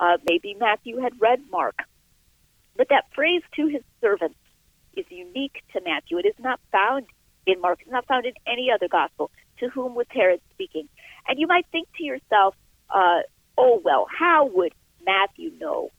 Uh, 0.00 0.16
maybe 0.28 0.56
Matthew 0.58 0.98
had 0.98 1.12
read 1.20 1.40
Mark. 1.50 1.76
But 2.76 2.88
that 2.88 3.04
phrase 3.14 3.42
to 3.56 3.66
his 3.68 3.82
servants 4.00 4.38
is 4.96 5.04
unique 5.08 5.62
to 5.72 5.80
Matthew. 5.84 6.18
It 6.18 6.26
is 6.26 6.38
not 6.40 6.58
found 6.72 7.06
in 7.46 7.60
Mark. 7.60 7.80
It's 7.82 7.90
not 7.90 8.06
found 8.06 8.26
in 8.26 8.34
any 8.46 8.70
other 8.74 8.88
gospel. 8.88 9.30
To 9.60 9.68
whom 9.68 9.94
was 9.94 10.06
Herod 10.10 10.40
speaking? 10.52 10.88
And 11.28 11.38
you 11.38 11.46
might 11.46 11.66
think 11.70 11.86
to 11.98 12.04
yourself, 12.04 12.56
uh, 12.90 13.20
oh, 13.56 13.80
well, 13.84 14.06
how 14.10 14.50
would 14.52 14.74
Matthew 15.06 15.52
know 15.60 15.90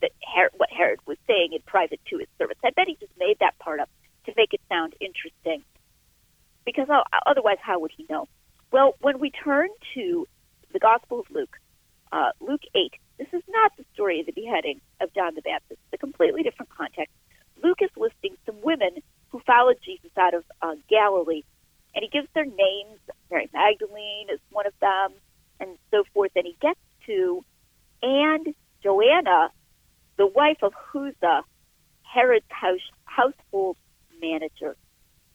that 0.00 0.12
Herod, 0.22 0.52
what 0.56 0.70
Herod 0.70 1.00
was 1.06 1.18
saying 1.26 1.50
in 1.52 1.60
private 1.66 2.00
to 2.10 2.18
his 2.18 2.28
servants. 2.38 2.60
I 2.64 2.70
bet 2.70 2.88
he 2.88 2.96
just 2.98 3.12
made 3.18 3.38
that 3.40 3.58
part 3.58 3.80
up 3.80 3.90
to 4.26 4.32
make 4.36 4.52
it 4.52 4.60
sound 4.68 4.94
interesting, 5.00 5.62
because 6.64 6.88
otherwise, 7.26 7.58
how 7.60 7.78
would 7.80 7.92
he 7.96 8.06
know? 8.08 8.28
Well, 8.72 8.94
when 9.00 9.18
we 9.18 9.30
turn 9.30 9.68
to 9.94 10.26
the 10.72 10.78
Gospel 10.78 11.20
of 11.20 11.26
Luke, 11.30 11.56
uh, 12.12 12.30
Luke 12.40 12.62
8, 12.74 12.92
this 13.18 13.28
is 13.32 13.42
not 13.48 13.72
the 13.76 13.84
story 13.94 14.20
of 14.20 14.26
the 14.26 14.32
beheading 14.32 14.80
of 15.00 15.12
John 15.14 15.34
the 15.34 15.42
Baptist. 15.42 15.80
It's 15.86 15.94
a 15.94 15.98
completely 15.98 16.42
different 16.42 16.70
context. 16.70 17.14
Luke 17.62 17.78
is 17.82 17.90
listing 17.96 18.36
some 18.46 18.60
women 18.62 18.90
who 19.30 19.40
followed 19.40 19.76
Jesus 19.84 20.10
out 20.16 20.34
of 20.34 20.44
uh, 20.62 20.74
Galilee, 20.88 21.42
and 21.94 22.02
he 22.02 22.08
gives 22.08 22.28
their 22.34 22.44
names. 22.44 22.98
Mary 23.30 23.48
Magdalene 23.52 24.28
is 24.32 24.40
one 24.50 24.66
of 24.66 24.72
them, 24.80 25.12
and 25.58 25.70
so 25.90 26.04
forth. 26.14 26.32
And 26.34 26.46
he 26.46 26.56
gets 26.60 26.80
to 27.06 27.44
and 28.02 28.54
Joanna, 28.82 29.50
the 30.16 30.26
wife 30.26 30.58
of 30.62 30.72
Chuza, 30.72 31.42
Herod's 32.02 32.44
house, 32.48 32.80
household 33.04 33.76
manager. 34.20 34.76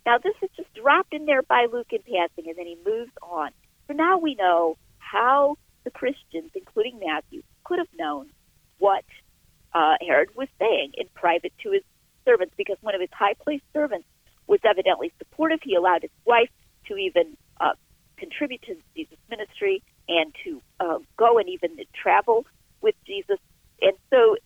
Now, 0.06 0.20
this 0.20 0.36
is 0.42 0.50
just 0.56 0.74
dropped 0.76 1.14
in 1.14 1.26
there 1.26 1.42
by 1.42 1.66
Luke 1.72 1.92
in 1.92 2.00
passing, 2.02 2.48
and 2.48 2.58
then 2.58 2.68
he 2.68 2.78
moves 2.86 3.12
on. 3.22 3.50
So 3.88 3.94
now 3.94 4.20
we 4.20 4.36
know 4.36 4.78
how 5.00 5.58
the 5.84 5.92
Christians, 5.92 6.52
including 6.54 7.00
Matthew, 7.04 7.42
could 7.64 7.80
have 7.80 7.88
known 7.98 8.30
what 8.78 9.04
uh, 9.74 9.96
Herod 10.06 10.30
was 10.36 10.48
saying 10.60 10.92
in 10.96 11.08
private 11.16 11.54
to 11.64 11.72
his 11.72 11.84
servants, 12.24 12.54
because 12.56 12.78
one 12.82 12.96
of 12.96 13.02
his 13.02 13.10
high 13.14 13.34
placed 13.34 13.64
servants 13.74 14.08
was 14.48 14.60
evidently 14.64 15.12
supportive. 15.18 15.60
He 15.64 15.76
allowed 15.76 16.04
his 16.04 16.12
wife 16.24 16.50
to 16.88 16.98
even 16.98 17.36
uh, 17.60 17.74
contribute 18.18 18.62
to 18.64 18.76
Jesus' 18.96 19.18
ministry 19.30 19.84
and 20.08 20.36
to 20.44 20.62
uh, 20.80 21.00
go 21.18 21.40
and 21.40 21.50
even 21.50 21.78
travel 21.94 22.46
with 22.82 22.96
Jesus. 23.06 23.40
And 23.82 23.94
so 24.12 24.38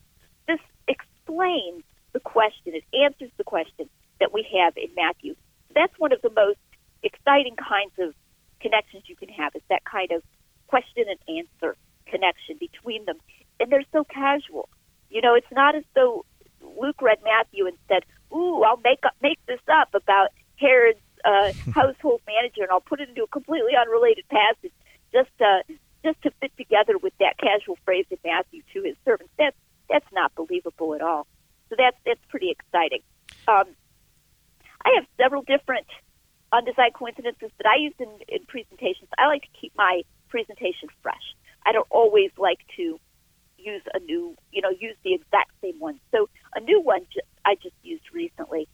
this 0.48 0.60
explains 0.88 1.84
the 2.13 2.20
question, 2.20 2.74
it 2.74 2.84
answers 2.98 3.32
the 3.38 3.44
question 3.44 3.89
that 4.20 4.34
we 4.34 4.48
have 4.58 4.74
in 4.78 4.89
Matthew. 4.96 5.36
That's 5.74 5.94
one 5.98 6.12
of 6.12 6.22
the 6.22 6.32
most 6.32 6.60
exciting 7.04 7.56
kinds 7.56 7.94
of 8.00 8.14
connections 8.60 9.04
you 9.08 9.16
can 9.16 9.30
have, 9.30 9.56
is 9.56 9.62
that 9.70 9.84
kind 9.86 10.12
of 10.12 10.24
question 10.68 11.06
and 11.08 11.38
answer 11.38 11.76
connection 12.06 12.58
between 12.60 13.06
them. 13.06 13.18
And 13.60 13.72
they're 13.72 13.86
so 13.92 14.04
casual. 14.04 14.70
You 15.10 15.22
know, 15.22 15.36
it's 15.36 15.52
not 15.52 15.76
as 15.76 15.84
though 15.96 16.26
Luke 16.62 17.02
read 17.02 17.20
Matthew 17.24 17.68
and 17.68 17.78
said, 17.88 18.04
"Ooh, 18.34 18.64
I'll 18.64 18.82
make 18.84 19.00
up, 19.06 19.16
make 19.22 19.40
this 19.48 19.60
up 19.72 19.90
about 19.94 20.30
Herod's 20.58 21.00
uh, 21.26 21.52
household 21.74 22.22
manager, 22.28 22.64
and 22.64 22.72
I'll 22.72 22.82
put 22.82 23.02
it 23.02 23.10
into 23.10 23.24
a 23.24 23.28
completely 23.28 23.74
unrelated 23.76 24.26
passage 24.30 24.74
just 25.12 25.30
uh, 25.40 25.64
just 26.04 26.22
to 26.24 26.32
fit 26.40 26.52
together 26.58 26.98
with 26.98 27.14
that 27.20 27.38
casual 27.38 27.78
phrase 27.86 28.06
in 28.10 28.18
Matthew 28.24 28.62
to 28.74 28.84
his 28.84 28.96
servants. 29.06 29.34
That's 29.38 29.58
that's 29.90 30.06
not 30.14 30.34
believable 30.36 30.94
at 30.96 31.02
all. 31.02 31.28
So 31.70 31.76
that's 31.78 31.98
that's 32.06 32.22
pretty 32.30 32.52
exciting. 32.52 33.02
Um, 33.48 33.66
I 34.86 34.94
have 34.96 35.06
several 35.18 35.44
different 35.44 35.88
undesigned 36.52 36.94
coincidences 36.94 37.52
that 37.58 37.68
I 37.68 37.78
use 37.78 37.94
in, 38.00 38.10
in 38.28 38.46
presentations. 38.48 39.10
I 39.18 39.28
like 39.28 39.44
to 39.44 39.60
keep 39.60 39.74
my 39.76 40.02
presentation 40.30 40.90
fresh. 41.02 41.36
I 41.66 41.72
don't 41.72 41.88
always 41.92 42.32
like 42.38 42.60
to 42.78 43.00
use 43.58 43.82
a 43.94 44.00
new, 44.00 44.36
you 44.52 44.62
know, 44.62 44.70
use 44.70 44.96
the 45.04 45.14
exact 45.14 45.52
same 45.62 45.80
one. 45.80 46.00
So 46.12 46.30
a 46.56 46.60
new 46.62 46.82
one 46.82 47.06
I 47.46 47.56
just 47.56 47.76
used 47.84 48.04
recently. 48.14 48.68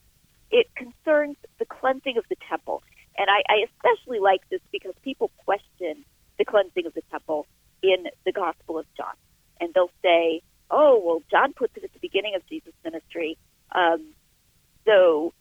It 0.51 0.67
concerns 0.75 1.37
the 1.59 1.65
cleansing 1.65 2.17
of 2.17 2.23
the 2.29 2.35
temple, 2.47 2.83
and 3.17 3.27
I, 3.29 3.41
I 3.49 3.65
especially 3.65 4.19
like 4.19 4.47
this 4.49 4.61
because 4.71 4.93
people 5.01 5.31
question 5.43 6.05
the 6.37 6.45
cleansing 6.45 6.85
of 6.85 6.93
the 6.93 7.01
temple 7.11 7.47
in 7.81 8.05
the 8.25 8.31
Gospel 8.31 8.77
of 8.77 8.85
John. 8.95 9.13
And 9.59 9.73
they'll 9.73 9.91
say, 10.01 10.41
oh, 10.69 11.01
well, 11.03 11.23
John 11.31 11.53
puts 11.53 11.75
it 11.77 11.83
at 11.83 11.93
the 11.93 11.99
beginning 11.99 12.35
of 12.35 12.45
Jesus' 12.47 12.73
ministry. 12.83 13.37
Um, 13.71 14.13
so, 14.85 15.33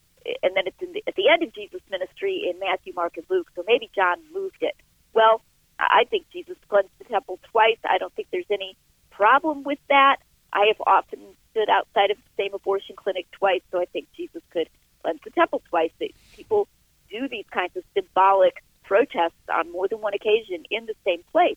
and 0.42 0.56
then 0.56 0.66
it's 0.66 0.76
the, 0.78 1.02
at 1.06 1.14
the 1.14 1.28
end 1.28 1.42
of 1.42 1.54
Jesus' 1.54 1.82
ministry 1.90 2.50
in 2.50 2.58
Matthew, 2.58 2.92
Mark, 2.94 3.16
and 3.16 3.26
Luke. 3.28 3.50
So 3.54 3.64
maybe 3.66 3.90
John 3.94 4.18
moved 4.32 4.62
it. 4.62 4.74
Well, 5.12 5.42
I 5.78 6.04
think 6.08 6.26
Jesus 6.32 6.56
cleansed 6.68 6.90
the 6.98 7.04
temple 7.04 7.38
twice. 7.50 7.78
I 7.84 7.98
don't 7.98 8.12
think 8.14 8.28
there's 8.30 8.50
any 8.50 8.76
problem 9.10 9.62
with 9.62 9.78
that. 9.88 10.16
I 10.52 10.66
have 10.68 10.80
often 10.86 11.20
stood 11.50 11.68
outside 11.68 12.10
of 12.10 12.16
the 12.16 12.42
same 12.42 12.54
abortion 12.54 12.96
clinic 12.96 13.26
twice, 13.32 13.62
so 13.70 13.80
I 13.80 13.86
think 13.86 14.08
Jesus 14.16 14.42
could 14.50 14.68
cleanse 15.02 15.20
the 15.24 15.30
temple 15.30 15.62
twice. 15.68 15.90
People 16.36 16.68
do 17.10 17.28
these 17.28 17.46
kinds 17.50 17.76
of 17.76 17.84
symbolic 17.94 18.62
protests 18.82 19.32
on 19.52 19.70
more 19.72 19.88
than 19.88 20.00
one 20.00 20.14
occasion 20.14 20.64
in 20.70 20.86
the 20.86 20.94
same 21.04 21.22
place. 21.32 21.56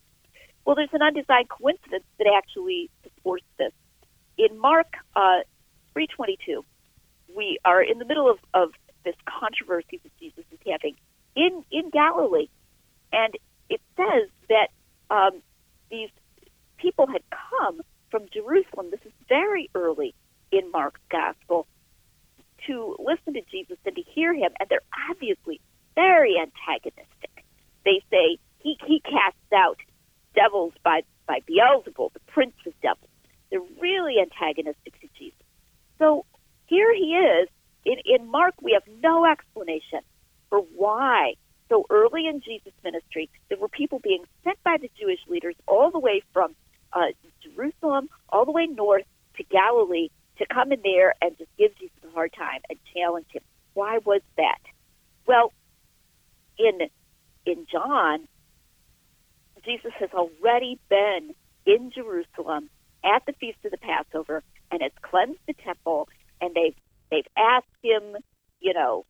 Well, 0.66 0.76
there's 0.76 0.94
an 0.94 1.02
undesigned 1.02 1.50
coincidence 1.50 2.04
that 2.18 2.28
actually 2.36 2.90
supports 3.04 3.46
this. 3.58 3.72
In 4.38 4.58
Mark 4.60 4.88
uh, 5.16 5.40
3:22, 5.96 6.64
we 7.38 7.60
are 7.64 7.82
in 7.82 8.00
the 8.00 8.06
middle 8.06 8.30
of, 8.30 8.40
of 8.54 8.72
this 9.06 9.16
controversy 9.40 10.02
that 10.04 10.12
Jesus 10.20 10.44
is 10.52 10.60
having 10.70 10.96
in 11.36 11.64
in 11.72 11.92
Galilee, 11.92 12.50
and 13.14 13.34
it 13.70 13.80
says 13.96 14.28
that 14.50 14.70
um, 15.10 15.42
these 15.92 16.10
people 16.78 17.08
had 17.08 17.22
come 17.30 17.82
from 18.10 18.24
Jerusalem. 18.34 18.88
This 18.92 19.06
is 19.06 19.14
very 19.30 19.70
early 19.76 20.16
in 20.52 20.72
Mark's 20.72 21.02
gospel 21.10 21.68
to 22.66 22.96
listen 23.00 23.36
to 23.36 23.42
Jesus 23.52 23.78
and 23.86 23.96
to 23.96 24.02
hear 24.02 24.34
him, 24.34 24.52
and 24.60 24.68
they're 24.68 24.82
obviously 25.10 25.62
very 25.96 26.36
antagonistic. 26.40 27.46
They 27.86 28.02
say 28.10 28.40
he 28.60 28.78
he 28.86 29.00
casts 29.00 29.54
out 29.56 29.78
devils 30.34 30.74
by 30.84 31.02
by 31.28 31.40
Beelzebul, 31.48 32.14
the 32.14 32.20
prince 32.28 32.56
of 32.66 32.74
devils. 32.82 33.10
They're 33.52 33.62
really 33.80 34.16
antagonistic 34.20 35.00
to 35.02 35.08
Jesus. 35.18 35.38
So 36.00 36.26
here 36.68 36.94
he 36.94 37.16
is. 37.16 37.50
In, 37.86 37.96
in 38.06 38.30
Mark, 38.30 38.54
we 38.62 38.74
have 38.74 38.84
no 39.02 39.26
explanation 39.26 40.02
for 40.50 40.60
why 40.60 41.34
so 41.70 41.86
early 41.90 42.28
in 42.28 42.42
Jesus' 42.42 42.74
ministry 42.84 43.30
there 43.50 43.58
were 43.58 43.68
people 43.68 44.00
being 44.00 44.24
sent 44.44 44.62
by 44.64 44.78
the 44.80 44.90
Jewish 45.00 45.20
leaders 45.28 45.56
all 45.68 45.92
the 45.92 46.00
way 46.00 46.22
from 46.34 46.56
uh, 46.94 47.08
Jerusalem 47.42 48.10
all 48.30 48.46
the 48.46 48.52
way 48.52 48.68
north 48.68 49.06
to 49.38 49.44
Galilee 49.44 50.10
to 50.38 50.46
come 50.46 50.72
in 50.72 50.82
there 50.84 51.14
and 51.22 51.38
just 51.38 51.50
give 51.58 51.76
Jesus 51.78 51.98
a 52.08 52.12
hard 52.12 52.34
time 52.34 52.62
and 52.70 52.80
challenge 52.96 53.28
him. 53.32 53.42
Why 53.74 54.00
was 54.04 54.22
that? 54.38 54.60
Well, 55.26 55.52
in 56.58 56.90
in 57.46 57.66
John, 57.72 58.28
Jesus 59.66 59.94
has 60.00 60.10
already 60.14 60.80
been 60.90 61.34
in 61.66 61.92
Jerusalem 61.92 62.70
at 63.04 63.26
the 63.26 63.34
feast 63.34 63.58
of 63.66 63.72
the 63.72 63.78
Passover 63.78 64.44
and 64.72 64.82
has 64.82 64.92
cleansed 65.02 65.40
the 65.48 65.54
temple, 65.54 66.10
and 66.42 66.54
they've 66.56 66.76
they've 67.12 67.28
asked 67.38 67.66
him, 67.82 68.18
you 68.60 68.74
know, 68.74 69.06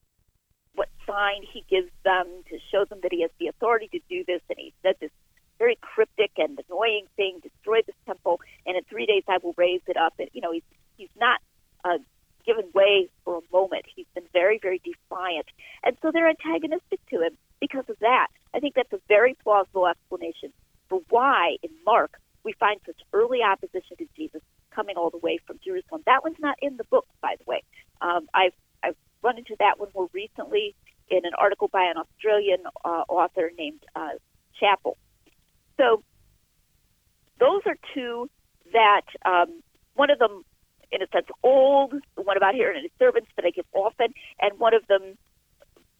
what 0.75 0.89
sign 1.05 1.41
he 1.41 1.63
gives 1.69 1.91
them 2.03 2.27
to 2.49 2.57
show 2.71 2.85
them 2.85 2.99
that 3.03 3.11
he 3.11 3.21
has 3.21 3.31
the 3.39 3.47
authority 3.47 3.87
to 3.89 3.99
do 4.09 4.23
this, 4.27 4.41
and 4.49 4.57
he 4.59 4.73
said 4.83 4.95
this 4.99 5.11
very 5.57 5.77
cryptic 5.81 6.31
and 6.37 6.59
annoying 6.69 7.05
thing: 7.15 7.39
destroy 7.41 7.81
this 7.85 7.95
temple, 8.05 8.39
and 8.65 8.77
in 8.77 8.83
three 8.83 9.05
days 9.05 9.23
I 9.27 9.37
will 9.41 9.55
raise 9.57 9.81
it 9.87 9.97
up. 9.97 10.13
And 10.19 10.29
you 10.33 10.41
know, 10.41 10.51
he's 10.51 10.63
he's 10.95 11.09
not 11.19 11.39
uh, 11.83 11.97
given 12.45 12.65
way 12.73 13.09
for 13.25 13.37
a 13.37 13.41
moment. 13.51 13.85
He's 13.93 14.07
been 14.13 14.27
very, 14.33 14.59
very 14.61 14.81
defiant, 14.83 15.47
and 15.83 15.97
so 16.01 16.11
they're 16.11 16.29
antagonistic 16.29 16.99
to 17.09 17.21
him 17.21 17.37
because 17.59 17.85
of 17.89 17.97
that. 17.99 18.27
I 18.53 18.59
think 18.59 18.75
that's 18.75 18.93
a 18.93 19.01
very 19.07 19.35
plausible 19.43 19.87
explanation 19.87 20.53
for 20.89 21.01
why 21.09 21.57
in 21.63 21.69
Mark 21.85 22.19
we 22.43 22.53
find 22.53 22.79
such 22.85 23.01
early 23.13 23.39
opposition 23.43 23.97
to 23.97 24.05
Jesus 24.15 24.41
coming 24.77 24.95
all 24.95 25.09
the 25.09 25.17
way 25.17 25.39
from 25.45 25.57
Jerusalem. 25.65 26.01
That 26.05 26.23
one's 26.23 26.39
not 26.39 26.57
in 26.61 26.77
the 26.77 26.83
book, 26.83 27.07
by 27.21 27.33
the 27.39 27.45
way. 27.51 27.63
Um, 27.99 28.23
I've 28.33 28.57
I've 28.83 28.99
run 29.23 29.37
into 29.37 29.55
that 29.59 29.79
one 29.79 29.89
more 29.95 30.07
recently 30.13 30.75
in 31.09 31.25
an 31.25 31.31
article 31.37 31.67
by 31.67 31.85
an 31.91 31.97
Australian 31.97 32.61
uh, 32.85 33.03
author 33.09 33.51
named 33.57 33.83
uh, 33.95 34.15
Chappell. 34.59 34.97
So 35.77 36.03
those 37.39 37.61
are 37.65 37.77
two 37.93 38.29
that 38.73 39.07
um, 39.25 39.61
one 39.95 40.09
of 40.11 40.19
them, 40.19 40.43
in 40.91 41.01
a 41.01 41.07
sense, 41.07 41.27
old, 41.43 41.93
one 42.15 42.37
about 42.37 42.53
hearing 42.53 42.83
his 42.83 42.91
servants 42.99 43.29
that 43.35 43.45
I 43.45 43.51
give 43.51 43.65
often, 43.73 44.13
and 44.39 44.59
one 44.59 44.73
of 44.73 44.85
them 44.87 45.17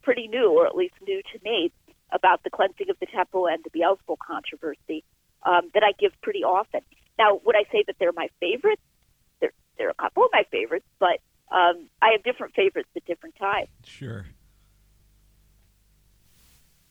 pretty 0.03 0.27
new, 0.27 0.51
or 0.51 0.67
at 0.67 0.75
least 0.75 0.96
new 1.05 1.22
to 1.34 1.39
me, 1.43 1.72
about 2.12 2.43
the 2.43 2.50
cleansing 2.50 2.89
of 2.89 2.98
the 3.00 3.07
temple 3.07 3.48
and 3.48 3.63
the 3.63 3.72
Beelzebul 3.77 4.17
controversy 4.25 5.03
um, 5.43 5.69
that 5.74 5.84
I 5.84 5.91
give 6.00 6.12
pretty 6.22 6.44
often. 6.44 6.81
Now, 7.18 7.40
would 7.46 7.56
I 7.56 7.64
say 7.72 7.84
that 7.88 7.96
they're 8.00 8.14
my 8.14 8.30
favorites? 8.40 8.82
There 9.40 9.88
are 9.88 9.92
a 9.92 9.96
couple 9.96 10.24
of 10.24 10.30
my 10.34 10.44
favorites, 10.51 10.88
but 11.00 11.20
um, 11.51 11.88
I 12.01 12.10
have 12.14 12.24
different 12.24 12.56
favorites 12.56 12.90
at 12.96 13.06
different 13.06 13.36
times. 13.36 13.68
Sure. 13.84 14.25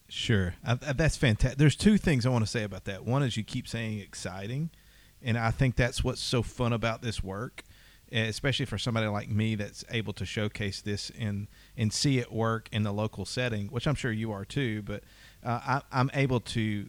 Sure. 0.09 0.55
I, 0.65 0.73
I, 0.73 0.93
that's 0.93 1.17
fantastic. 1.17 1.59
There's 1.59 1.77
two 1.77 1.99
things 1.99 2.25
I 2.25 2.29
want 2.29 2.45
to 2.45 2.51
say 2.51 2.63
about 2.63 2.85
that. 2.85 3.05
One 3.05 3.23
is 3.23 3.37
you 3.37 3.45
keep 3.45 3.67
saying 3.67 3.99
exciting, 3.99 4.71
and 5.21 5.37
I 5.37 5.51
think 5.51 5.77
that's 5.77 6.05
what's 6.05 6.21
so 6.21 6.43
fun 6.43 6.73
about 6.73 7.03
this 7.03 7.25
work, 7.25 7.65
especially 8.13 8.67
for 8.67 8.79
somebody 8.79 9.09
like 9.09 9.29
me 9.29 9.57
that's 9.57 9.85
able 9.91 10.13
to 10.15 10.25
showcase 10.25 10.81
this 10.81 11.11
and 11.19 11.49
and 11.77 11.93
see 11.93 12.19
it 12.19 12.33
work 12.33 12.69
in 12.71 12.85
the 12.85 12.93
local 12.93 13.25
setting, 13.25 13.67
which 13.67 13.89
I'm 13.89 13.97
sure 13.97 14.13
you 14.13 14.31
are 14.31 14.45
too. 14.45 14.83
But 14.83 15.03
uh, 15.45 15.61
I, 15.67 15.83
I'm 15.91 16.11
able 16.15 16.41
to 16.41 16.89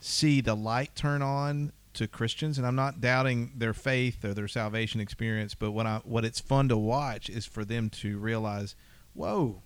see 0.00 0.42
the 0.42 0.54
light 0.54 0.94
turn 0.94 1.22
on 1.22 1.72
to 1.94 2.06
Christians, 2.06 2.58
and 2.58 2.66
I'm 2.66 2.76
not 2.76 3.00
doubting 3.00 3.52
their 3.56 3.74
faith 3.74 4.24
or 4.24 4.34
their 4.34 4.48
salvation 4.48 5.00
experience. 5.00 5.54
But 5.54 5.72
what 5.72 5.86
I 5.86 6.00
what 6.04 6.24
it's 6.24 6.40
fun 6.40 6.68
to 6.68 6.76
watch 6.76 7.28
is 7.28 7.46
for 7.46 7.64
them 7.64 7.90
to 7.90 8.18
realize, 8.18 8.76
whoa, 9.14 9.62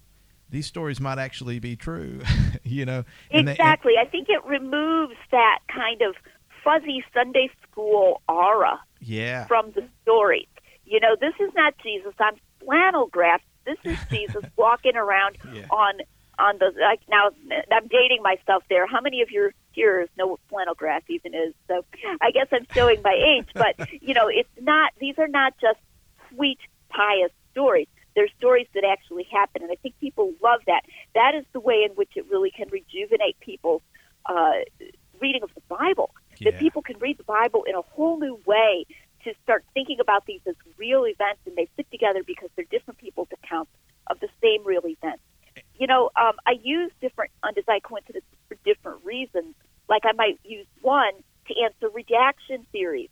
these 0.50 0.66
stories 0.66 1.00
might 1.00 1.18
actually 1.18 1.58
be 1.58 1.76
true. 1.76 2.20
you 2.62 2.84
know, 2.84 3.04
and 3.30 3.48
exactly. 3.48 3.94
They, 3.94 4.00
and, 4.00 4.08
I 4.08 4.10
think 4.10 4.28
it 4.28 4.44
removes 4.44 5.16
that 5.30 5.60
kind 5.74 6.02
of 6.02 6.14
fuzzy 6.64 7.04
Sunday 7.14 7.50
school 7.62 8.22
aura. 8.28 8.80
Yeah. 9.00 9.46
From 9.46 9.70
the 9.72 9.86
story, 10.02 10.48
You 10.84 11.00
know, 11.00 11.16
this 11.20 11.34
is 11.38 11.52
not 11.54 11.74
Jesus 11.82 12.14
on 12.18 12.32
flannel 12.64 13.06
graph. 13.06 13.42
This 13.64 13.78
is 13.84 13.98
Jesus 14.10 14.44
walking 14.56 14.96
around 14.96 15.38
yeah. 15.52 15.66
on 15.70 16.00
on 16.38 16.58
the 16.58 16.72
like 16.80 17.00
now 17.08 17.30
I'm 17.72 17.88
dating 17.88 18.22
myself 18.22 18.64
there. 18.68 18.86
How 18.86 19.00
many 19.00 19.22
of 19.22 19.30
your 19.30 19.52
hearers 19.78 20.08
know 20.18 20.26
what 20.26 20.40
flannel 20.48 20.74
graph 20.74 21.04
even 21.08 21.34
is? 21.34 21.54
So 21.68 21.84
I 22.20 22.32
guess 22.32 22.48
I'm 22.52 22.66
showing 22.74 23.00
my 23.02 23.14
age, 23.14 23.48
but 23.54 23.88
you 24.02 24.12
know, 24.12 24.26
it's 24.28 24.50
not 24.60 24.92
these 24.98 25.14
are 25.18 25.28
not 25.28 25.54
just 25.60 25.78
sweet 26.34 26.58
pious 26.88 27.30
stories. 27.52 27.86
They're 28.16 28.28
stories 28.36 28.66
that 28.74 28.82
actually 28.84 29.28
happen 29.30 29.62
and 29.62 29.70
I 29.70 29.76
think 29.76 29.94
people 30.00 30.32
love 30.42 30.60
that. 30.66 30.82
That 31.14 31.36
is 31.36 31.44
the 31.52 31.60
way 31.60 31.86
in 31.88 31.92
which 31.92 32.10
it 32.16 32.26
really 32.28 32.50
can 32.50 32.68
rejuvenate 32.70 33.38
people's 33.38 33.82
uh, 34.26 34.64
reading 35.20 35.44
of 35.44 35.50
the 35.54 35.62
Bible. 35.68 36.10
Yeah. 36.38 36.50
That 36.50 36.58
people 36.58 36.82
can 36.82 36.98
read 36.98 37.18
the 37.18 37.24
Bible 37.24 37.62
in 37.68 37.76
a 37.76 37.82
whole 37.82 38.18
new 38.18 38.40
way 38.46 38.84
to 39.24 39.32
start 39.44 39.64
thinking 39.74 40.00
about 40.00 40.26
these 40.26 40.40
as 40.48 40.56
real 40.76 41.04
events 41.04 41.40
and 41.46 41.54
they 41.54 41.68
fit 41.76 41.88
together 41.92 42.22
because 42.26 42.50
they're 42.56 42.64
different 42.70 42.98
people's 42.98 43.28
accounts 43.32 43.70
of 44.08 44.18
the 44.18 44.28
same 44.42 44.64
real 44.64 44.86
events 44.86 45.22
you 45.78 45.86
know, 45.86 46.10
um, 46.16 46.34
I 46.46 46.54
use 46.62 46.90
different 47.00 47.30
undesigned 47.42 47.82
coincidences 47.82 48.28
for 48.48 48.56
different 48.64 49.04
reasons. 49.04 49.54
Like 49.88 50.02
I 50.04 50.12
might 50.12 50.38
use 50.44 50.66
one 50.82 51.12
to 51.48 51.54
answer 51.64 51.88
redaction 51.92 52.66
theories 52.72 53.10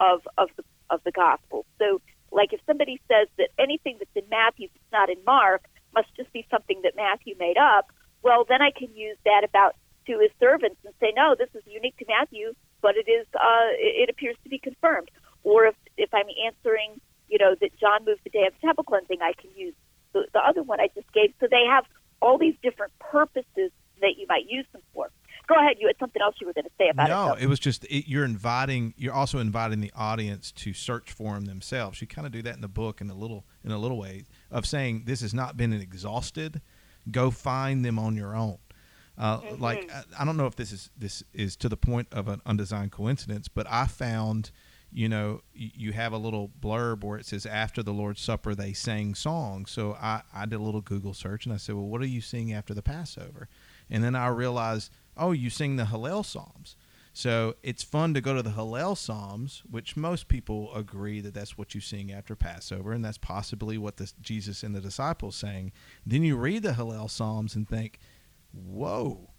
of 0.00 0.26
of 0.38 0.48
the 0.56 0.64
of 0.90 1.00
the 1.04 1.12
gospel. 1.12 1.66
So, 1.78 2.00
like 2.30 2.52
if 2.52 2.60
somebody 2.66 3.00
says 3.08 3.28
that 3.38 3.48
anything 3.58 3.96
that's 3.98 4.10
in 4.14 4.28
Matthew 4.30 4.68
that's 4.68 4.92
not 4.92 5.10
in 5.10 5.22
Mark 5.24 5.64
must 5.94 6.08
just 6.16 6.32
be 6.32 6.46
something 6.50 6.80
that 6.82 6.94
Matthew 6.96 7.34
made 7.38 7.56
up, 7.56 7.90
well, 8.22 8.44
then 8.48 8.62
I 8.62 8.70
can 8.70 8.94
use 8.94 9.16
that 9.24 9.42
about 9.44 9.76
to 10.06 10.18
his 10.20 10.30
servants 10.38 10.76
and 10.84 10.94
say, 11.00 11.12
no, 11.16 11.34
this 11.36 11.48
is 11.54 11.62
unique 11.66 11.96
to 11.98 12.04
Matthew, 12.06 12.54
but 12.80 12.96
it 12.96 13.10
is 13.10 13.26
uh, 13.34 13.70
it 13.78 14.08
appears 14.10 14.36
to 14.44 14.48
be 14.48 14.58
confirmed. 14.58 15.10
Or 15.42 15.66
if 15.66 15.74
if 15.96 16.10
I'm 16.12 16.26
answering, 16.46 17.00
you 17.28 17.38
know, 17.38 17.54
that 17.60 17.70
John 17.78 18.04
moved 18.04 18.20
the 18.24 18.30
day 18.30 18.46
of 18.46 18.58
temple 18.60 18.84
cleansing, 18.84 19.18
I 19.22 19.32
can 19.40 19.50
use 19.56 19.74
the, 20.12 20.26
the 20.32 20.40
other 20.40 20.62
one 20.62 20.80
I 20.80 20.88
just 20.94 21.10
gave. 21.12 21.32
So 21.40 21.46
they 21.50 21.64
have 21.68 21.84
all 22.20 22.38
these 22.38 22.54
different 22.62 22.92
purposes 22.98 23.70
that 24.00 24.14
you 24.16 24.26
might 24.28 24.46
use 24.48 24.66
them 24.72 24.82
for. 24.92 25.10
Go 25.48 25.54
ahead. 25.54 25.76
You 25.78 25.86
had 25.86 25.96
something 25.98 26.20
else 26.20 26.34
you 26.40 26.46
were 26.46 26.52
going 26.52 26.64
to 26.64 26.70
say 26.78 26.88
about 26.88 27.08
no, 27.08 27.24
it. 27.24 27.28
No, 27.28 27.34
it 27.34 27.46
was 27.46 27.60
just 27.60 27.84
it, 27.84 28.08
you're 28.08 28.24
inviting. 28.24 28.94
You're 28.96 29.14
also 29.14 29.38
inviting 29.38 29.80
the 29.80 29.92
audience 29.94 30.52
to 30.52 30.72
search 30.72 31.12
for 31.12 31.34
them 31.34 31.44
themselves. 31.44 32.00
You 32.00 32.06
kind 32.06 32.26
of 32.26 32.32
do 32.32 32.42
that 32.42 32.54
in 32.54 32.60
the 32.60 32.68
book 32.68 33.00
in 33.00 33.08
a 33.10 33.14
little 33.14 33.44
in 33.64 33.70
a 33.70 33.78
little 33.78 33.98
way 33.98 34.24
of 34.50 34.66
saying 34.66 35.04
this 35.06 35.20
has 35.20 35.32
not 35.32 35.56
been 35.56 35.72
exhausted. 35.72 36.60
Go 37.10 37.30
find 37.30 37.84
them 37.84 37.98
on 37.98 38.16
your 38.16 38.34
own. 38.34 38.58
Uh, 39.16 39.38
mm-hmm. 39.38 39.62
Like 39.62 39.90
I, 39.92 40.22
I 40.22 40.24
don't 40.24 40.36
know 40.36 40.46
if 40.46 40.56
this 40.56 40.72
is 40.72 40.90
this 40.96 41.22
is 41.32 41.56
to 41.56 41.68
the 41.68 41.76
point 41.76 42.08
of 42.12 42.28
an 42.28 42.40
undesigned 42.44 42.92
coincidence, 42.92 43.48
but 43.48 43.66
I 43.70 43.86
found 43.86 44.50
you 44.92 45.08
know, 45.08 45.40
you 45.52 45.92
have 45.92 46.12
a 46.12 46.16
little 46.16 46.50
blurb 46.60 47.04
where 47.04 47.18
it 47.18 47.26
says 47.26 47.44
after 47.44 47.82
the 47.82 47.92
Lord's 47.92 48.20
Supper 48.20 48.54
they 48.54 48.72
sang 48.72 49.14
songs. 49.14 49.70
So 49.70 49.94
I, 50.00 50.22
I 50.32 50.46
did 50.46 50.58
a 50.58 50.62
little 50.62 50.80
Google 50.80 51.12
search 51.12 51.44
and 51.44 51.52
I 51.52 51.58
said, 51.58 51.74
well, 51.74 51.86
what 51.86 52.00
are 52.00 52.06
you 52.06 52.20
singing 52.20 52.54
after 52.54 52.72
the 52.72 52.82
Passover? 52.82 53.48
And 53.90 54.02
then 54.02 54.14
I 54.14 54.28
realized, 54.28 54.90
oh, 55.16 55.32
you 55.32 55.50
sing 55.50 55.76
the 55.76 55.84
Hallel 55.84 56.24
Psalms. 56.24 56.76
So 57.12 57.56
it's 57.62 57.82
fun 57.82 58.12
to 58.12 58.20
go 58.20 58.34
to 58.34 58.42
the 58.42 58.50
Hallel 58.50 58.96
Psalms, 58.96 59.62
which 59.70 59.96
most 59.96 60.28
people 60.28 60.74
agree 60.74 61.20
that 61.22 61.32
that's 61.32 61.56
what 61.56 61.74
you 61.74 61.80
sing 61.80 62.12
after 62.12 62.36
Passover, 62.36 62.92
and 62.92 63.04
that's 63.04 63.16
possibly 63.16 63.78
what 63.78 63.96
the, 63.96 64.12
Jesus 64.20 64.62
and 64.62 64.74
the 64.74 64.80
disciples 64.80 65.36
sang. 65.36 65.72
Then 66.04 66.22
you 66.22 66.36
read 66.36 66.62
the 66.62 66.72
Hallel 66.72 67.10
Psalms 67.10 67.54
and 67.54 67.66
think, 67.66 67.98
whoa, 68.52 69.30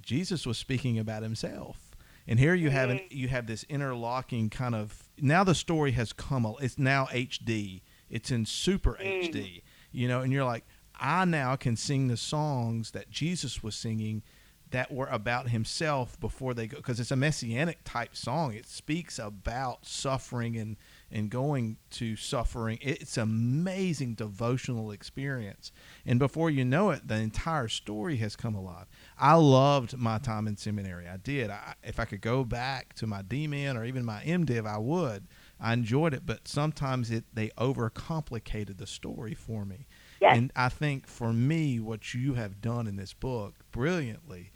Jesus 0.00 0.46
was 0.46 0.58
speaking 0.58 0.98
about 0.98 1.22
himself 1.22 1.92
and 2.26 2.38
here 2.38 2.54
you 2.54 2.70
have 2.70 2.90
an, 2.90 3.00
you 3.10 3.28
have 3.28 3.46
this 3.46 3.64
interlocking 3.64 4.48
kind 4.48 4.74
of 4.74 5.08
now 5.18 5.44
the 5.44 5.54
story 5.54 5.92
has 5.92 6.12
come. 6.12 6.52
It's 6.60 6.78
now 6.78 7.06
HD. 7.06 7.82
It's 8.08 8.30
in 8.30 8.46
super. 8.46 8.94
Hmm. 8.94 9.02
HD. 9.02 9.62
You 9.90 10.08
know, 10.08 10.20
and 10.20 10.32
you're 10.32 10.44
like, 10.44 10.64
I 10.98 11.24
now 11.24 11.56
can 11.56 11.76
sing 11.76 12.08
the 12.08 12.16
songs 12.16 12.92
that 12.92 13.10
Jesus 13.10 13.62
was 13.62 13.74
singing 13.74 14.22
that 14.72 14.90
were 14.90 15.06
about 15.06 15.48
himself 15.48 16.18
before 16.18 16.54
they 16.54 16.66
go 16.66 16.78
because 16.78 16.98
it's 16.98 17.10
a 17.10 17.16
messianic 17.16 17.78
type 17.84 18.16
song. 18.16 18.52
It 18.54 18.66
speaks 18.66 19.18
about 19.18 19.86
suffering 19.86 20.56
and 20.56 20.76
and 21.10 21.30
going 21.30 21.76
to 21.90 22.16
suffering. 22.16 22.78
It's 22.80 23.16
an 23.18 23.24
amazing 23.24 24.14
devotional 24.14 24.90
experience. 24.90 25.72
And 26.06 26.18
before 26.18 26.50
you 26.50 26.64
know 26.64 26.90
it 26.90 27.06
the 27.06 27.16
entire 27.16 27.68
story 27.68 28.16
has 28.16 28.34
come 28.34 28.54
alive. 28.54 28.86
I 29.18 29.34
loved 29.34 29.96
my 29.96 30.18
time 30.18 30.48
in 30.48 30.56
seminary. 30.56 31.06
I 31.06 31.18
did. 31.18 31.50
I, 31.50 31.74
if 31.82 32.00
i 32.00 32.04
could 32.04 32.20
go 32.20 32.44
back 32.44 32.94
to 32.94 33.06
my 33.06 33.22
dmin 33.22 33.76
or 33.78 33.84
even 33.84 34.04
my 34.04 34.22
mdiv 34.22 34.66
i 34.66 34.78
would. 34.78 35.28
I 35.60 35.74
enjoyed 35.74 36.14
it 36.14 36.26
but 36.26 36.48
sometimes 36.48 37.10
it 37.10 37.24
they 37.32 37.48
overcomplicated 37.50 38.78
the 38.78 38.86
story 38.86 39.34
for 39.34 39.64
me. 39.64 39.86
Yes. 40.20 40.36
and 40.36 40.52
i 40.56 40.68
think 40.68 41.06
for 41.08 41.32
me 41.32 41.80
what 41.80 42.14
you 42.14 42.34
have 42.34 42.60
done 42.60 42.86
in 42.86 42.96
this 42.96 43.12
book 43.12 43.54
brilliantly 43.72 44.52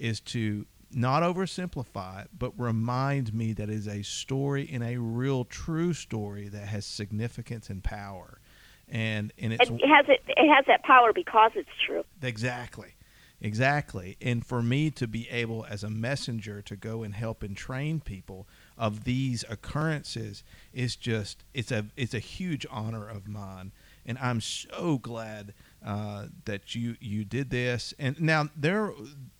is 0.00 0.20
to 0.20 0.66
not 0.92 1.22
oversimplify 1.22 2.24
it, 2.24 2.30
but 2.36 2.52
remind 2.58 3.32
me 3.32 3.52
that 3.52 3.68
it 3.68 3.74
is 3.74 3.86
a 3.86 4.02
story 4.02 4.64
in 4.64 4.82
a 4.82 4.96
real, 4.96 5.44
true 5.44 5.92
story 5.92 6.48
that 6.48 6.66
has 6.66 6.84
significance 6.84 7.70
and 7.70 7.84
power. 7.84 8.40
And 8.88 9.32
and 9.38 9.52
it's 9.52 9.70
it 9.70 9.86
has 9.86 10.06
it. 10.08 10.20
It 10.26 10.52
has 10.52 10.64
that 10.66 10.82
power 10.82 11.12
because 11.12 11.52
it's 11.54 11.68
true. 11.86 12.02
exactly, 12.20 12.94
exactly. 13.40 14.16
And 14.20 14.44
for 14.44 14.62
me 14.62 14.90
to 14.92 15.06
be 15.06 15.28
able, 15.30 15.64
as 15.70 15.84
a 15.84 15.90
messenger, 15.90 16.60
to 16.62 16.74
go 16.74 17.04
and 17.04 17.14
help 17.14 17.44
and 17.44 17.56
train 17.56 18.00
people 18.00 18.48
of 18.76 19.04
these 19.04 19.44
occurrences 19.48 20.42
is 20.72 20.96
just 20.96 21.44
it's 21.54 21.70
a 21.70 21.86
it's 21.96 22.14
a 22.14 22.18
huge 22.18 22.66
honor 22.68 23.08
of 23.08 23.28
mine. 23.28 23.70
And 24.04 24.18
I'm 24.18 24.40
so 24.40 24.98
glad 24.98 25.54
uh, 25.84 26.26
that 26.44 26.74
you 26.74 26.96
you 27.00 27.24
did 27.24 27.50
this. 27.50 27.94
And 27.98 28.20
now 28.20 28.48
there, 28.56 28.92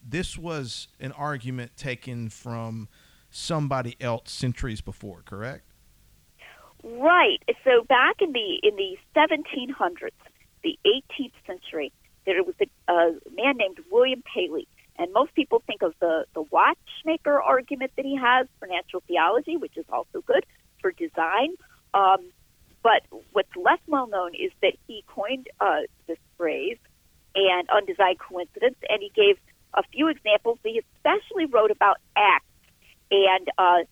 this 0.07 0.39
was 0.39 0.89
an 0.99 1.13
argument 1.13 1.77
taken 1.77 2.29
from 2.29 2.89
somebody 3.31 3.97
else 4.01 4.31
centuries 4.33 4.81
before, 4.81 5.23
correct? 5.25 5.65
Right. 6.83 7.43
So 7.65 7.85
back 7.89 8.17
in 8.21 8.33
the 8.33 8.61
in 8.63 8.77
the 8.77 8.97
1700s, 9.15 10.11
the 10.63 10.79
18th 10.87 11.33
century, 11.47 11.93
there 12.25 12.43
was 12.43 12.55
a, 12.61 12.93
a 12.93 13.13
man 13.35 13.57
named 13.57 13.79
William 13.91 14.23
Paley, 14.35 14.67
and 14.97 15.13
most 15.13 15.35
people 15.35 15.63
think 15.67 15.83
of 15.83 15.95
the 16.01 16.25
the 16.35 16.43
watchmaker 16.43 17.41
argument 17.41 17.93
that 17.97 18.05
he 18.05 18.17
has 18.17 18.47
for 18.59 18.67
natural 18.67 19.03
theology, 19.07 19.57
which 19.57 19.77
is 19.77 19.85
also 19.93 20.23
good 20.23 20.47
for 20.81 20.93
design. 20.93 21.55
Um, 21.93 22.31
but 22.83 23.03
what's 23.33 23.55
less 23.57 23.79
well 23.87 24.07
known 24.07 24.35
is 24.35 24.51
that 24.63 24.73
he 24.87 25.05
coined 25.07 25.49
uh, 25.61 25.81
this 26.07 26.19
phrase 26.37 26.79
and 27.35 27.69
undesigned 27.71 28.19
coincidence, 28.19 28.77
and 28.89 29.03
he 29.03 29.11
gave 29.15 29.37
a 29.75 29.83
few 29.93 30.09
examples. 30.09 30.59
He 30.65 30.83
especially 30.97 31.47
wrote 31.47 31.71
about 31.71 31.97
Acts 32.17 32.45
and 33.11 33.49
uh, 33.59 33.85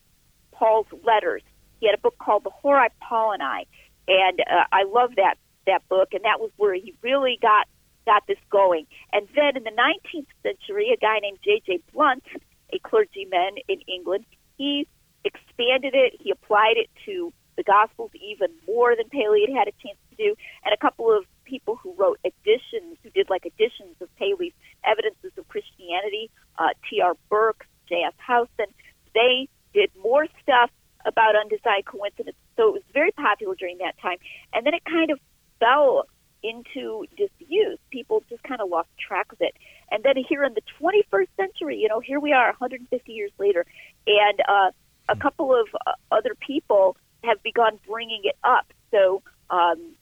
Paul's 0.53 0.87
letters. 1.05 1.43
He 1.81 1.87
had 1.87 1.95
a 1.95 2.01
book 2.01 2.17
called 2.19 2.45
the 2.45 2.51
Horae 2.51 2.89
Paulinae, 3.03 3.67
and 4.09 4.41
uh, 4.41 4.65
I 4.73 4.85
love 4.85 5.11
that 5.17 5.37
that 5.67 5.87
book. 5.89 6.09
And 6.13 6.25
that 6.25 6.41
was 6.41 6.51
where 6.57 6.75
he 6.75 6.95
really 7.03 7.39
got 7.41 7.67
got 8.07 8.27
this 8.27 8.39
going. 8.51 8.87
And 9.13 9.29
then 9.37 9.57
in 9.57 9.65
the 9.65 9.71
19th 9.71 10.27
century, 10.43 10.91
a 10.93 10.97
guy 10.97 11.19
named 11.21 11.39
J.J. 11.45 11.81
Blunt, 11.93 12.25
a 12.73 12.79
clergyman 12.79 13.57
in 13.69 13.81
England, 13.87 14.25
he 14.57 14.89
expanded 15.25 15.95
it. 15.95 16.15
He 16.19 16.31
applied 16.31 16.77
it 16.77 16.89
to 17.05 17.33
the 17.59 17.65
Gospels 17.65 18.13
even 18.15 18.49
more 18.67 18.95
than 18.97 19.11
Paley 19.11 19.43
had 19.47 19.55
had 19.55 19.69
a 19.69 19.77
chance 19.83 19.99
to 20.11 20.17
do. 20.17 20.35
And 20.65 20.73
a 20.73 20.79
couple 20.79 21.13
of 21.13 21.25
people 21.45 21.75
who 21.75 21.93
wrote 21.95 22.19
editions, 22.25 22.97
who 23.03 23.11
did 23.11 23.29
like 23.29 23.45
editions 23.45 23.97
of 24.01 24.09
Paley's 24.17 24.55
Evidences 24.85 25.33
of 25.37 25.47
Christianity, 25.49 26.31
uh, 26.57 26.69
T.R. 26.89 27.15
Burke, 27.29 27.67
J.S. 27.89 28.15
Howson, 28.17 28.71
they 29.13 29.49
did 29.75 29.91
more 30.01 30.27
stuff 30.41 30.71
about 31.05 31.35
undesigned 31.35 31.85
coincidence. 31.85 32.37
So 32.57 32.69
it 32.69 32.75
was 32.75 32.83
very 32.95 33.11
popular 33.11 33.57
during 33.57 33.79
that 33.79 33.99
time. 34.01 34.19
And 34.55 34.65
then 34.65 34.75
it 34.75 34.85
kind 34.85 35.11
of 35.11 35.19
fell 35.59 36.05
into 36.45 37.05
disuse. 37.17 37.79
People 37.91 38.23
just 38.29 38.43
kind 38.45 38.61
of 38.61 38.69
lost 38.71 38.89
track 39.05 39.33
of 39.33 39.39
it. 39.41 39.55
And 39.91 40.05
then 40.05 40.15
here 40.17 40.45
in 40.45 40.55
the 40.55 40.63
21st 40.81 41.29
century, 41.37 41.79
you 41.79 41.89
know, 41.89 41.99
here 41.99 42.21
we 42.21 42.33
are 42.33 42.47
150 42.47 43.13
years 43.13 43.33
later, 43.39 43.67
and 44.07 44.41
uh, 44.49 44.71
a 45.09 45.17
couple 45.17 45.55
of 45.55 45.67
uh, 45.87 45.93
other 46.13 46.35
people 46.35 46.97
have 47.25 47.43
begun 47.43 47.79
bringing 47.87 48.21
it 48.25 48.37
up. 48.45 48.73
So 48.91 49.23
um, 49.51 49.95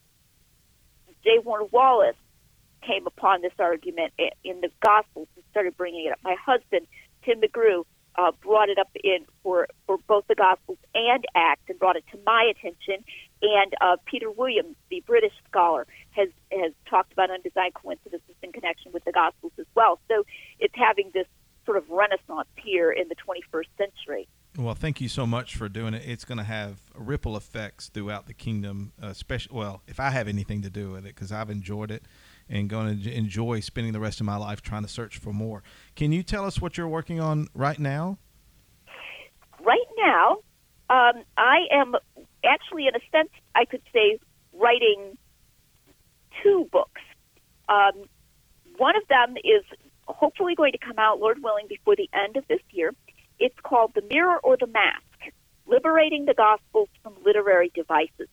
J. 1.24 1.38
Warner 1.44 1.66
Wallace 1.70 2.16
came 2.86 3.06
upon 3.26 3.42
this 3.42 3.52
argument 3.58 4.12
in 4.44 4.60
the 4.60 4.70
Gospels 4.84 5.26
and 5.34 5.44
started 5.50 5.76
bringing 5.76 6.06
it 6.06 6.12
up. 6.12 6.18
My 6.22 6.36
husband, 6.44 6.86
Tim 7.24 7.40
McGrew, 7.40 7.84
uh, 8.14 8.30
brought 8.40 8.68
it 8.68 8.78
up 8.78 8.88
in 9.02 9.26
for, 9.42 9.66
for 9.86 9.98
both 10.06 10.24
the 10.28 10.36
Gospels 10.36 10.78
and 10.94 11.24
Acts 11.34 11.62
and 11.68 11.78
brought 11.78 11.96
it 11.96 12.04
to 12.12 12.18
my 12.24 12.50
attention. 12.50 13.04
And 13.42 13.74
uh, 13.80 13.96
Peter 14.06 14.30
Williams, 14.30 14.76
the 14.90 15.02
British 15.06 15.32
scholar, 15.48 15.86
has 16.10 16.28
has 16.52 16.72
talked 16.88 17.12
about 17.12 17.30
undesigned 17.30 17.74
coincidences 17.74 18.34
in 18.42 18.52
connection 18.52 18.92
with 18.92 19.04
the 19.04 19.12
Gospels 19.12 19.52
as 19.58 19.66
well. 19.74 19.98
So 20.08 20.24
it's 20.60 20.74
having 20.76 21.10
this 21.12 21.26
sort 21.66 21.76
of 21.76 21.90
renaissance 21.90 22.48
here 22.62 22.92
in 22.92 23.08
the 23.08 23.16
21st 23.16 23.66
century. 23.76 24.28
Well, 24.56 24.74
thank 24.74 25.00
you 25.02 25.08
so 25.08 25.26
much 25.26 25.56
for 25.56 25.68
doing 25.68 25.92
it. 25.92 26.02
It's 26.06 26.24
going 26.24 26.38
to 26.38 26.44
have 26.44 26.80
ripple 26.94 27.36
effects 27.36 27.88
throughout 27.88 28.26
the 28.26 28.32
kingdom, 28.32 28.92
uh, 29.02 29.08
especially 29.08 29.54
well, 29.54 29.82
if 29.86 30.00
I 30.00 30.10
have 30.10 30.28
anything 30.28 30.62
to 30.62 30.70
do 30.70 30.92
with 30.92 31.04
it, 31.04 31.14
because 31.14 31.32
I've 31.32 31.50
enjoyed 31.50 31.90
it 31.90 32.04
and 32.48 32.68
going 32.68 33.02
to 33.02 33.12
enjoy 33.12 33.60
spending 33.60 33.92
the 33.92 34.00
rest 34.00 34.20
of 34.20 34.26
my 34.26 34.36
life 34.36 34.62
trying 34.62 34.82
to 34.82 34.88
search 34.88 35.18
for 35.18 35.32
more. 35.32 35.62
Can 35.94 36.12
you 36.12 36.22
tell 36.22 36.44
us 36.44 36.60
what 36.60 36.76
you're 36.78 36.88
working 36.88 37.20
on 37.20 37.48
right 37.54 37.78
now? 37.78 38.18
right 39.66 39.88
now, 39.98 40.38
um, 40.88 41.24
I 41.36 41.66
am 41.72 41.94
actually, 42.44 42.86
in 42.86 42.94
a 42.94 43.00
sense, 43.10 43.30
I 43.54 43.64
could 43.64 43.82
say, 43.92 44.18
writing 44.52 45.18
two 46.42 46.68
books. 46.70 47.02
Um, 47.68 48.04
one 48.78 48.96
of 48.96 49.02
them 49.08 49.36
is 49.38 49.64
hopefully 50.06 50.54
going 50.54 50.72
to 50.72 50.78
come 50.78 50.98
out, 50.98 51.18
Lord 51.18 51.42
willing, 51.42 51.66
before 51.68 51.96
the 51.96 52.08
end 52.14 52.36
of 52.36 52.46
this 52.48 52.60
year. 52.70 52.94
It's 53.38 53.58
called 53.62 53.92
The 53.94 54.02
Mirror 54.02 54.38
or 54.38 54.56
the 54.56 54.68
Mask 54.68 55.02
Liberating 55.66 56.26
the 56.26 56.34
Gospels 56.34 56.88
from 57.02 57.14
Literary 57.24 57.72
Devices. 57.74 58.28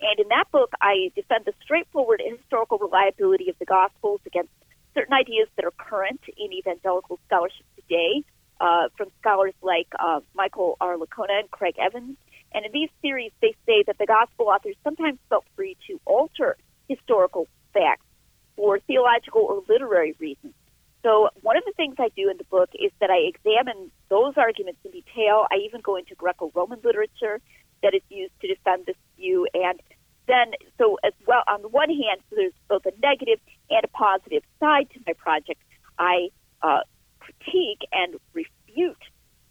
And 0.00 0.18
in 0.18 0.28
that 0.28 0.50
book, 0.50 0.72
I 0.80 1.12
defend 1.14 1.44
the 1.44 1.52
straightforward 1.62 2.22
historical 2.24 2.78
reliability 2.78 3.50
of 3.50 3.58
the 3.58 3.66
Gospels 3.66 4.20
against 4.26 4.50
certain 4.94 5.12
ideas 5.12 5.48
that 5.56 5.64
are 5.64 5.72
current 5.72 6.20
in 6.36 6.52
evangelical 6.52 7.18
scholarship 7.26 7.66
today, 7.76 8.24
uh, 8.60 8.88
from 8.96 9.08
scholars 9.20 9.54
like 9.62 9.88
uh, 9.98 10.20
Michael 10.34 10.76
R. 10.80 10.96
Licona 10.96 11.40
and 11.40 11.50
Craig 11.50 11.76
Evans. 11.78 12.16
And 12.52 12.66
in 12.66 12.72
these 12.72 12.90
theories, 13.00 13.32
they 13.40 13.54
say 13.66 13.84
that 13.86 13.98
the 13.98 14.06
Gospel 14.06 14.46
authors 14.46 14.76
sometimes 14.82 15.18
felt 15.28 15.44
free 15.54 15.76
to 15.86 16.00
alter 16.04 16.56
historical 16.88 17.46
facts 17.72 18.04
for 18.56 18.80
theological 18.80 19.42
or 19.42 19.62
literary 19.68 20.14
reasons. 20.18 20.54
So, 21.02 21.30
one 21.40 21.56
of 21.56 21.64
the 21.64 21.72
things 21.72 21.94
I 21.98 22.08
do 22.14 22.28
in 22.28 22.36
the 22.36 22.44
book 22.44 22.68
is 22.74 22.90
that 23.00 23.10
I 23.10 23.18
examine 23.18 23.90
those 24.10 24.34
arguments 24.36 24.80
in 24.84 24.90
detail. 24.90 25.46
I 25.50 25.56
even 25.64 25.80
go 25.80 25.96
into 25.96 26.14
Greco 26.14 26.50
Roman 26.54 26.80
literature 26.84 27.40
that 27.82 27.94
is 27.94 28.02
used 28.10 28.38
to 28.42 28.48
defend 28.48 28.84
this 28.84 28.96
view. 29.16 29.46
And 29.54 29.80
then, 30.30 30.52
so 30.78 30.98
as 31.04 31.12
well, 31.26 31.42
on 31.48 31.62
the 31.62 31.68
one 31.68 31.90
hand, 31.90 32.20
there's 32.30 32.52
both 32.68 32.84
a 32.86 32.92
negative 33.02 33.40
and 33.68 33.82
a 33.84 33.88
positive 33.88 34.42
side 34.60 34.88
to 34.94 35.00
my 35.06 35.14
project. 35.14 35.60
I 35.98 36.28
uh, 36.62 36.82
critique 37.18 37.82
and 37.92 38.14
refute 38.32 39.02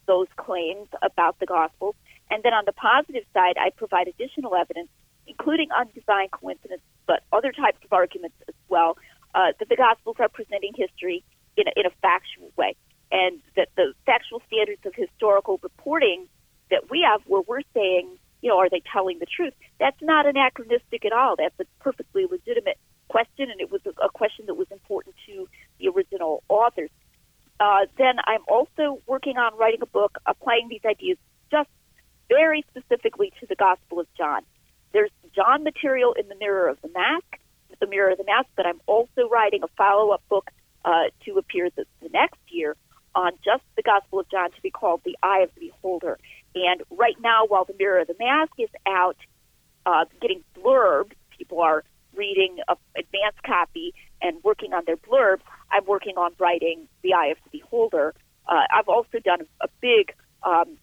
those 0.08 0.28
claims 0.38 0.88
about 1.02 1.38
the 1.40 1.46
Gospels. 1.46 1.96
And 2.32 2.44
then 2.44 2.54
on 2.54 2.64
the 2.66 2.74
positive 2.74 3.24
side, 3.34 3.58
I 3.60 3.70
provide 3.70 4.08
additional 4.08 4.56
evidence, 4.56 4.90
including 5.28 5.70
undesigned 5.72 6.32
coincidence, 6.32 6.82
but 7.06 7.24
other 7.32 7.52
types 7.52 7.80
of 7.84 7.94
arguments 7.94 8.38
as 8.48 8.56
well, 8.68 8.98
uh, 9.36 9.54
that 9.60 9.70
the 9.70 9.76
Gospels 9.76 10.18
are 10.20 10.30
presenting 10.30 10.74
history 10.76 11.24
in 11.58 11.66
a, 11.68 11.72
in 11.80 11.86
a 11.86 11.94
factual 12.02 12.52
way. 12.58 12.76
And 13.12 13.40
that 13.56 13.70
the 13.76 13.94
factual 14.06 14.42
standards 14.48 14.82
of 14.86 14.94
historical 14.96 15.60
reporting 15.62 16.28
that 16.70 16.90
we 16.90 17.06
have, 17.08 17.22
where 17.26 17.42
we're 17.48 17.66
saying, 17.74 18.18
you 18.42 18.50
know, 18.50 18.58
are 18.58 18.70
they 18.70 18.82
telling 18.92 19.20
the 19.20 19.26
truth? 19.26 19.54
That's 19.80 20.02
not 20.02 20.26
anachronistic 20.26 21.06
at 21.06 21.12
all. 21.12 21.36
That's 21.38 21.60
a 21.60 21.66
perfectly 21.84 22.26
legitimate 22.26 22.78
question, 23.10 23.50
and 23.50 23.60
it 23.60 23.72
was 23.72 23.82
a, 23.86 24.10
question 24.10 24.46
that 24.48 24.56
was 24.56 24.68
important 24.72 25.16
to 25.28 25.48
the 25.80 25.90
original 25.90 26.44
authors. 26.48 26.90
Uh, 27.60 27.86
then 27.98 28.16
I'm 28.26 28.42
also 28.48 29.02
working 29.06 29.38
on 29.38 29.58
writing 29.58 29.82
a 29.82 29.86
book 29.86 30.18
applying 30.26 30.70
these 30.70 30.86
ideas 30.86 31.18
just 31.52 31.70
very 32.30 32.64
specifically 32.70 33.34
to 33.40 33.48
the 33.48 33.56
Gospel 33.56 34.00
of 34.00 34.08
John. 34.18 34.44
There's 34.94 35.12
John 35.36 35.64
material 35.64 36.14
in 36.14 36.30
the 36.30 36.36
Mirror 36.36 36.70
of 36.70 36.82
the 36.82 36.90
Mask, 36.90 37.26
the 37.80 37.88
Mirror 37.88 38.12
of 38.12 38.18
the 38.20 38.24
Mask, 38.24 38.48
but 38.56 38.66
I'm 38.66 38.80
also 38.86 39.28
writing 39.30 39.64
a 39.64 39.68
follow-up 39.78 40.22
book 40.30 40.50
uh, 40.86 41.06
to 41.26 41.38
appear 41.38 41.70
the, 41.76 41.86
the 42.02 42.10
next 42.10 42.40
year 42.48 42.76
on 43.16 43.34
just 43.44 43.64
the 43.76 43.82
Gospel 43.82 44.20
of 44.20 44.30
John 44.30 44.52
to 44.52 44.62
be 44.62 44.72
called 44.72 45.02
The 45.04 45.18
Eye 45.22 45.40
of 45.40 45.50
the 45.56 45.68
Beholder. 45.68 46.18
And 46.56 46.82
right 46.90 47.16
now, 47.22 47.46
while 47.48 47.66
the 47.66 47.76
Mirror 47.78 48.02
of 48.02 48.08
the 48.08 48.16
Mask 48.20 48.52
is 48.58 48.70
out, 48.88 49.18
uh, 49.86 50.06
getting 50.22 50.44
blurbs, 50.58 51.14
people 51.38 51.62
are 51.62 51.84
reading 52.16 52.58
a 52.68 52.76
advanced 52.98 53.42
copy 53.46 53.94
and 54.22 54.44
working 54.44 54.74
on 54.74 54.84
their 54.86 54.98
blurbs. 54.98 55.42
I 55.72 55.78
I'm 55.78 55.86
working 55.86 56.18
on 56.18 56.32
writing 56.40 56.88
The 57.04 57.14
Eye 57.14 57.28
of 57.28 57.38
the 57.44 57.60
Beholder. 57.60 58.14
Uh, 58.48 58.64
I've 58.76 58.90
also 58.90 59.20
done 59.24 59.42
a, 59.42 59.66
a 59.66 59.68
big 59.80 60.14
um, 60.44 60.78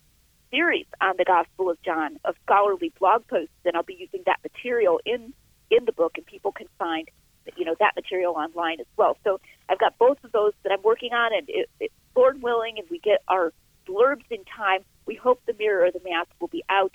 series 0.51 0.87
on 1.01 1.15
the 1.19 1.25
Gospel 1.25 1.71
of 1.71 1.83
John 1.83 2.19
of 2.25 2.37
scholarly 2.45 2.93
blog 2.99 3.27
posts, 3.27 3.53
and 3.65 3.77
I'll 3.77 3.83
be 3.83 3.97
using 3.99 4.23
that 4.27 4.39
material 4.43 5.01
in 5.05 5.33
in 5.69 5.85
the 5.85 5.93
book, 5.93 6.13
and 6.17 6.25
people 6.25 6.53
can 6.53 6.69
find 6.79 7.11
you 7.57 7.65
know 7.65 7.75
that 7.81 7.93
material 7.97 8.35
online 8.35 8.81
as 8.81 8.87
well. 8.97 9.17
So 9.25 9.41
I've 9.69 9.79
got 9.79 9.99
both 9.99 10.23
of 10.25 10.33
those 10.33 10.53
that 10.63 10.73
I'm 10.73 10.83
working 10.83 11.13
on, 11.13 11.35
and 11.35 11.49
it, 11.49 11.69
it, 11.81 11.93
Lord 12.15 12.43
willing, 12.43 12.79
if 12.79 12.91
we 12.91 12.99
get 12.99 13.23
our 13.29 13.53
blurbs 13.87 14.25
in 14.31 14.45
time, 14.45 14.81
we 15.07 15.15
hope 15.15 15.41
the 15.47 15.55
Mirror 15.59 15.87
of 15.87 15.93
the 15.95 16.01
Mask 16.05 16.31
will 16.41 16.49
be 16.49 16.65
out 16.69 16.93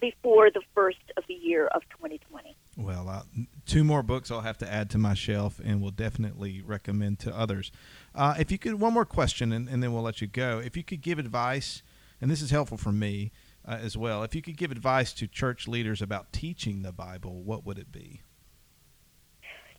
before 0.00 0.50
the 0.50 0.60
first 0.74 0.98
of 1.16 1.24
the 1.26 1.34
year 1.34 1.66
of 1.68 1.82
2020. 1.90 2.56
Well, 2.76 3.08
uh, 3.08 3.22
two 3.64 3.82
more 3.82 4.02
books 4.02 4.30
I'll 4.30 4.42
have 4.42 4.58
to 4.58 4.70
add 4.70 4.90
to 4.90 4.98
my 4.98 5.14
shelf, 5.14 5.60
and 5.64 5.80
will 5.80 5.90
definitely 5.90 6.62
recommend 6.62 7.18
to 7.20 7.34
others. 7.34 7.72
Uh, 8.14 8.34
if 8.38 8.52
you 8.52 8.58
could, 8.58 8.74
one 8.74 8.92
more 8.92 9.06
question, 9.06 9.52
and, 9.52 9.68
and, 9.68 9.82
then 9.82 9.92
we'll 9.92 10.02
let 10.02 10.20
you 10.20 10.26
go. 10.26 10.58
If 10.58 10.76
you 10.76 10.84
could 10.84 11.00
give 11.00 11.18
advice, 11.18 11.82
and 12.20 12.30
this 12.30 12.42
is 12.42 12.50
helpful 12.50 12.76
for 12.76 12.92
me 12.92 13.32
uh, 13.66 13.78
as 13.80 13.96
well, 13.96 14.22
if 14.22 14.34
you 14.34 14.42
could 14.42 14.58
give 14.58 14.70
advice 14.70 15.14
to 15.14 15.26
church 15.26 15.66
leaders 15.66 16.02
about 16.02 16.32
teaching 16.32 16.82
the 16.82 16.92
Bible, 16.92 17.42
what 17.42 17.64
would 17.64 17.78
it 17.78 17.90
be? 17.90 18.20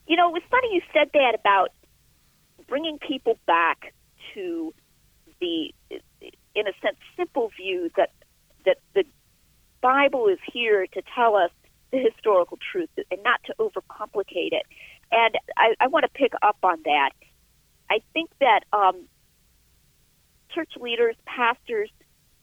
You 0.08 0.16
know, 0.16 0.30
it 0.30 0.34
was 0.34 0.44
funny 0.50 0.70
you 0.74 0.82
said 0.94 1.10
that 1.14 1.36
about 1.40 1.70
bringing 2.68 2.98
people 2.98 3.38
back 3.46 3.94
to 4.34 4.74
the, 5.40 5.74
in 6.58 6.68
a 6.68 6.74
sense, 6.82 6.98
simple 7.16 7.52
view 7.56 7.92
that 7.96 8.12
that 8.66 8.78
the 8.96 9.04
Bible 9.82 10.28
is 10.28 10.40
here 10.52 10.88
to 10.88 11.02
tell 11.16 11.36
us 11.36 11.52
the 11.92 12.00
historical 12.00 12.58
truth 12.72 12.90
and 13.12 13.24
not 13.24 13.40
to 13.46 13.54
overcomplicate 13.60 14.52
it. 14.52 14.64
And 15.12 15.36
I, 15.56 15.76
I 15.80 15.88
want 15.88 16.04
to 16.04 16.10
pick 16.10 16.34
up 16.42 16.58
on 16.64 16.80
that. 16.84 17.12
I 17.90 18.00
think 18.12 18.30
that 18.42 18.62
um, 18.74 19.08
church 20.54 20.72
leaders, 20.78 21.16
pastors, 21.26 21.90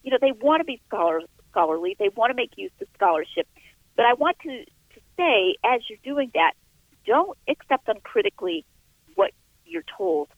you 0.01 0.11
know, 0.11 0.17
they 0.19 0.31
want 0.31 0.61
to 0.61 0.65
be 0.65 0.81
scholar, 0.87 1.21
scholarly. 1.51 1.95
They 1.99 2.09
want 2.15 2.31
to 2.31 2.35
make 2.35 2.51
use 2.55 2.71
of 2.81 2.87
scholarship. 2.95 3.47
But 3.95 4.05
I 4.05 4.13
want 4.13 4.37
to, 4.39 4.65
to 4.65 4.99
say, 5.17 5.55
as 5.63 5.81
you're 5.89 5.99
doing 6.03 6.31
that, 6.33 6.53
don't 7.05 7.37
accept 7.47 7.87
uncritically 7.87 8.65
what 9.13 9.31
you're 9.65 9.85
told 9.97 10.29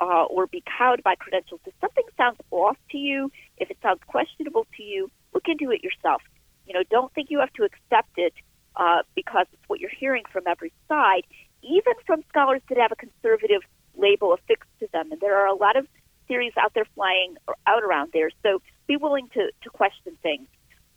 uh, 0.00 0.24
or 0.24 0.46
be 0.46 0.62
cowed 0.78 1.02
by 1.02 1.14
credentials. 1.14 1.60
If 1.66 1.74
something 1.80 2.04
sounds 2.16 2.38
off 2.50 2.76
to 2.92 2.98
you, 2.98 3.30
if 3.58 3.70
it 3.70 3.78
sounds 3.82 4.00
questionable 4.06 4.66
to 4.76 4.82
you, 4.82 5.10
look 5.34 5.44
into 5.46 5.70
it 5.70 5.82
yourself. 5.82 6.22
You 6.66 6.74
know, 6.74 6.82
don't 6.90 7.12
think 7.12 7.30
you 7.30 7.40
have 7.40 7.52
to 7.54 7.64
accept 7.64 8.10
it 8.16 8.32
uh, 8.76 9.02
because 9.14 9.46
it's 9.52 9.62
what 9.66 9.80
you're 9.80 9.90
hearing 9.90 10.22
from 10.32 10.44
every 10.46 10.72
side, 10.88 11.22
even 11.62 11.92
from 12.06 12.22
scholars 12.28 12.62
that 12.68 12.78
have 12.78 12.92
a 12.92 12.96
conservative 12.96 13.62
label 13.96 14.32
affixed 14.32 14.70
to 14.80 14.88
them. 14.92 15.12
And 15.12 15.20
there 15.20 15.36
are 15.36 15.46
a 15.46 15.54
lot 15.54 15.76
of 15.76 15.86
theories 16.28 16.52
out 16.56 16.72
there 16.74 16.86
flying 16.94 17.36
out 17.66 17.82
around 17.82 18.10
there. 18.12 18.30
So 18.42 18.62
be 18.86 18.96
willing 18.96 19.28
to, 19.34 19.50
to 19.62 19.70
question 19.70 20.16
things. 20.22 20.46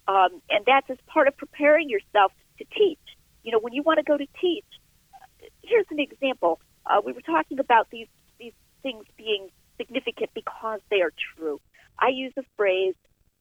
Um, 0.08 0.42
and 0.50 0.64
that's 0.66 0.90
as 0.90 0.98
part 1.08 1.28
of 1.28 1.36
preparing 1.36 1.90
yourself 1.90 2.32
to 2.60 2.66
teach. 2.78 3.00
You 3.44 3.52
know, 3.52 3.60
when 3.60 3.74
you 3.74 3.84
want 3.84 3.98
to 3.98 4.04
go 4.04 4.18
to 4.18 4.28
teach, 4.40 4.66
here's 5.62 5.88
an 5.90 6.00
example. 6.00 6.60
Uh, 6.86 7.02
we 7.04 7.14
were 7.14 7.22
talking 7.22 7.60
about 7.60 7.90
these 7.90 8.08
these 8.22 8.23
things 8.84 9.06
being 9.18 9.50
significant 9.78 10.30
because 10.36 10.80
they 10.92 11.02
are 11.02 11.12
true. 11.36 11.60
I 11.98 12.10
use 12.10 12.34
a 12.38 12.44
phrase 12.58 12.96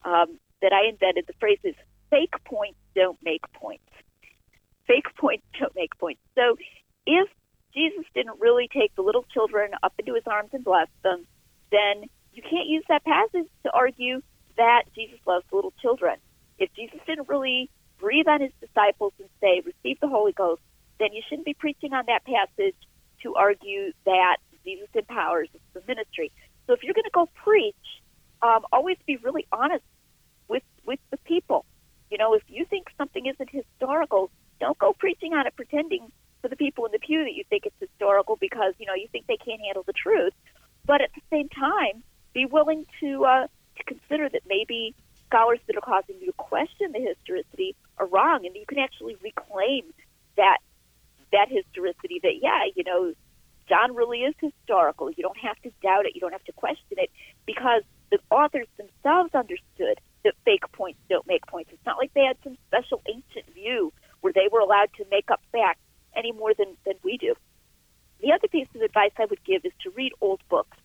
um, 0.04 0.38
that 0.62 0.72
I 0.72 0.88
invented. 0.88 1.26
The 1.26 1.34
phrase 1.38 1.58
is 1.64 1.74
"fake 2.10 2.34
points 2.44 2.78
don't 2.94 3.18
make 3.22 3.42
points." 3.52 3.84
Fake 4.86 5.06
points 5.18 5.44
don't 5.58 5.74
make 5.74 5.96
points. 5.98 6.20
So, 6.34 6.56
if 7.06 7.28
Jesus 7.74 8.04
didn't 8.14 8.40
really 8.40 8.68
take 8.72 8.94
the 8.94 9.02
little 9.02 9.24
children 9.34 9.72
up 9.82 9.92
into 9.98 10.14
his 10.14 10.24
arms 10.26 10.50
and 10.52 10.64
bless 10.64 10.88
them, 11.02 11.26
then 11.70 12.08
you 12.32 12.42
can't 12.42 12.68
use 12.68 12.84
that 12.88 13.04
passage 13.04 13.48
to 13.64 13.72
argue 13.72 14.22
that 14.56 14.84
Jesus 14.94 15.18
loves 15.26 15.44
the 15.50 15.56
little 15.56 15.72
children. 15.80 16.16
If 16.58 16.72
Jesus 16.74 17.00
didn't 17.06 17.28
really 17.28 17.70
breathe 17.98 18.28
on 18.28 18.40
his 18.40 18.52
disciples 18.60 19.12
and 19.18 19.28
say, 19.40 19.62
receive 19.64 19.98
the 20.00 20.08
Holy 20.08 20.32
Ghost, 20.32 20.60
then 20.98 21.12
you 21.12 21.22
shouldn't 21.28 21.46
be 21.46 21.54
preaching 21.54 21.92
on 21.92 22.04
that 22.06 22.24
passage 22.24 22.76
to 23.22 23.34
argue 23.34 23.92
that 24.04 24.36
Jesus 24.64 24.88
empowers 24.94 25.48
the 25.74 25.82
ministry. 25.86 26.30
So 26.66 26.72
if 26.72 26.82
you're 26.82 26.94
going 26.94 27.04
to 27.04 27.10
go 27.12 27.28
preach, 27.34 27.74
um, 28.42 28.64
always 28.72 28.96
be 29.06 29.16
really 29.16 29.46
honest 29.52 29.84
with 30.48 30.62
with 30.84 31.00
the 31.10 31.16
people. 31.18 31.64
You 32.10 32.18
know, 32.18 32.34
if 32.34 32.42
you 32.48 32.64
think 32.64 32.88
something 32.98 33.26
isn't 33.26 33.50
historical, 33.50 34.30
don't 34.60 34.78
go 34.78 34.92
preaching 34.92 35.32
on 35.32 35.46
it 35.46 35.56
pretending 35.56 36.12
for 36.40 36.48
the 36.48 36.56
people 36.56 36.84
in 36.84 36.92
the 36.92 36.98
pew 36.98 37.24
that 37.24 37.32
you 37.32 37.44
think 37.48 37.64
it's 37.66 37.76
historical 37.80 38.36
because 38.36 38.74
you 38.78 38.86
know 38.86 38.94
you 38.94 39.08
think 39.10 39.26
they 39.26 39.36
can't 39.36 39.60
handle 39.60 39.84
the 39.86 39.92
truth. 39.92 40.34
But 40.84 41.00
at 41.00 41.10
the 41.14 41.22
same 41.30 41.48
time, 41.48 42.02
be 42.34 42.46
willing 42.46 42.84
to 43.00 43.24
uh, 43.24 43.46
to 43.76 43.84
consider 43.84 44.28
that 44.28 44.42
maybe 44.46 44.94
scholars 45.26 45.60
that 45.66 45.76
are 45.76 45.80
causing 45.80 46.16
you 46.20 46.26
to 46.26 46.32
question 46.32 46.92
the 46.92 47.00
historicity 47.00 47.74
are 47.98 48.06
wrong, 48.06 48.44
and 48.44 48.54
you 48.54 48.66
can 48.66 48.78
actually 48.78 49.16
reclaim 49.22 49.84
that 50.36 50.58
that 51.32 51.48
historicity. 51.48 52.20
That 52.22 52.34
yeah, 52.42 52.64
you 52.74 52.84
know, 52.84 53.14
John 53.68 53.94
really 53.94 54.20
is 54.20 54.34
historical. 54.40 55.10
You 55.10 55.22
don't 55.22 55.38
have 55.38 55.60
to 55.62 55.70
doubt 55.82 56.06
it. 56.06 56.14
You 56.14 56.20
don't 56.20 56.32
have 56.32 56.44
to 56.44 56.52
question 56.52 56.98
it 56.98 57.10
because 57.46 57.82
the 58.10 58.18
authors 58.30 58.66
themselves 58.76 59.34
understood 59.34 60.00
that 60.24 60.34
fake 60.44 60.64
points 60.72 60.98
don't 61.08 61.26
make 61.26 61.46
points. 61.46 61.70
It's 61.72 61.86
not 61.86 61.98
like 61.98 62.12
they 62.14 62.24
had 62.24 62.36
some 62.44 62.56
special 62.68 63.02
ancient 63.08 63.52
view 63.54 63.92
where 64.20 64.32
they 64.32 64.48
were 64.50 64.60
allowed 64.60 64.90
to 64.98 65.04
make 65.10 65.30
up 65.30 65.40
facts 65.50 65.80
any 66.14 66.32
more 66.32 66.54
than, 66.54 66.76
than 66.84 66.94
we 67.02 67.16
do. 67.16 67.34
The 68.20 68.32
other 68.32 68.48
piece 68.48 68.68
of 68.74 68.82
advice 68.82 69.10
I 69.18 69.26
would 69.26 69.42
give 69.44 69.64
is 69.64 69.72
to 69.82 69.90
read 69.90 70.12
old 70.20 70.40
books. 70.48 70.76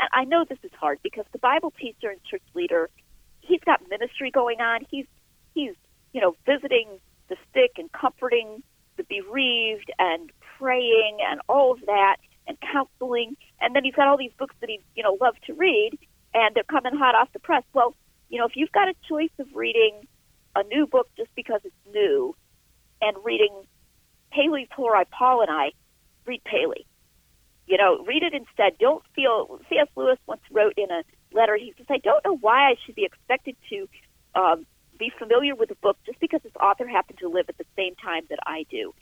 And 0.00 0.08
I 0.12 0.24
know 0.24 0.44
this 0.48 0.58
is 0.62 0.70
hard 0.78 0.98
because 1.02 1.24
the 1.32 1.38
Bible 1.38 1.72
teacher 1.78 2.08
and 2.08 2.22
church 2.24 2.42
leader, 2.54 2.88
he's 3.40 3.60
got 3.60 3.80
ministry 3.90 4.30
going 4.30 4.60
on. 4.60 4.86
He's 4.90 5.06
he's 5.54 5.74
you 6.12 6.20
know 6.20 6.34
visiting 6.46 6.88
the 7.28 7.36
sick 7.52 7.72
and 7.76 7.92
comforting 7.92 8.62
the 8.96 9.04
bereaved 9.04 9.90
and 9.98 10.30
praying 10.58 11.18
and 11.28 11.40
all 11.48 11.72
of 11.72 11.80
that 11.86 12.16
and 12.46 12.56
counseling. 12.60 13.36
And 13.60 13.74
then 13.74 13.84
he's 13.84 13.94
got 13.94 14.08
all 14.08 14.16
these 14.16 14.32
books 14.38 14.54
that 14.60 14.70
he, 14.70 14.80
you 14.94 15.02
know, 15.02 15.16
loved 15.20 15.38
to 15.46 15.54
read 15.54 15.98
and 16.34 16.54
they're 16.54 16.64
coming 16.64 16.94
hot 16.94 17.14
off 17.14 17.32
the 17.32 17.38
press. 17.38 17.62
Well, 17.72 17.94
you 18.28 18.38
know, 18.38 18.46
if 18.46 18.52
you've 18.56 18.72
got 18.72 18.88
a 18.88 18.94
choice 19.08 19.30
of 19.38 19.46
reading 19.54 20.06
a 20.54 20.62
new 20.64 20.86
book 20.86 21.08
just 21.16 21.34
because 21.34 21.60
it's 21.64 21.74
new 21.92 22.34
and 23.00 23.16
reading 23.24 23.64
Paley's 24.32 24.68
Horae 24.74 25.04
I 25.12 25.72
read 26.26 26.42
Paley. 26.44 26.86
You 27.66 27.78
know, 27.78 28.04
read 28.04 28.22
it 28.22 28.34
instead. 28.34 28.78
Don't 28.78 29.02
feel. 29.14 29.60
C.S. 29.68 29.88
Lewis 29.96 30.18
once 30.26 30.42
wrote 30.50 30.74
in 30.76 30.90
a 30.90 31.02
letter. 31.32 31.56
He 31.56 31.72
says, 31.76 31.86
"I 31.88 31.98
don't 31.98 32.24
know 32.24 32.36
why 32.36 32.70
I 32.70 32.74
should 32.84 32.96
be 32.96 33.04
expected 33.04 33.56
to 33.70 33.88
um, 34.34 34.66
be 34.98 35.12
familiar 35.18 35.54
with 35.54 35.70
a 35.70 35.74
book 35.76 35.96
just 36.06 36.20
because 36.20 36.40
its 36.44 36.56
author 36.56 36.86
happened 36.86 37.18
to 37.20 37.28
live 37.28 37.46
at 37.48 37.58
the 37.58 37.64
same 37.76 37.94
time 37.96 38.22
that 38.30 38.38
I 38.46 38.66
do. 38.70 38.94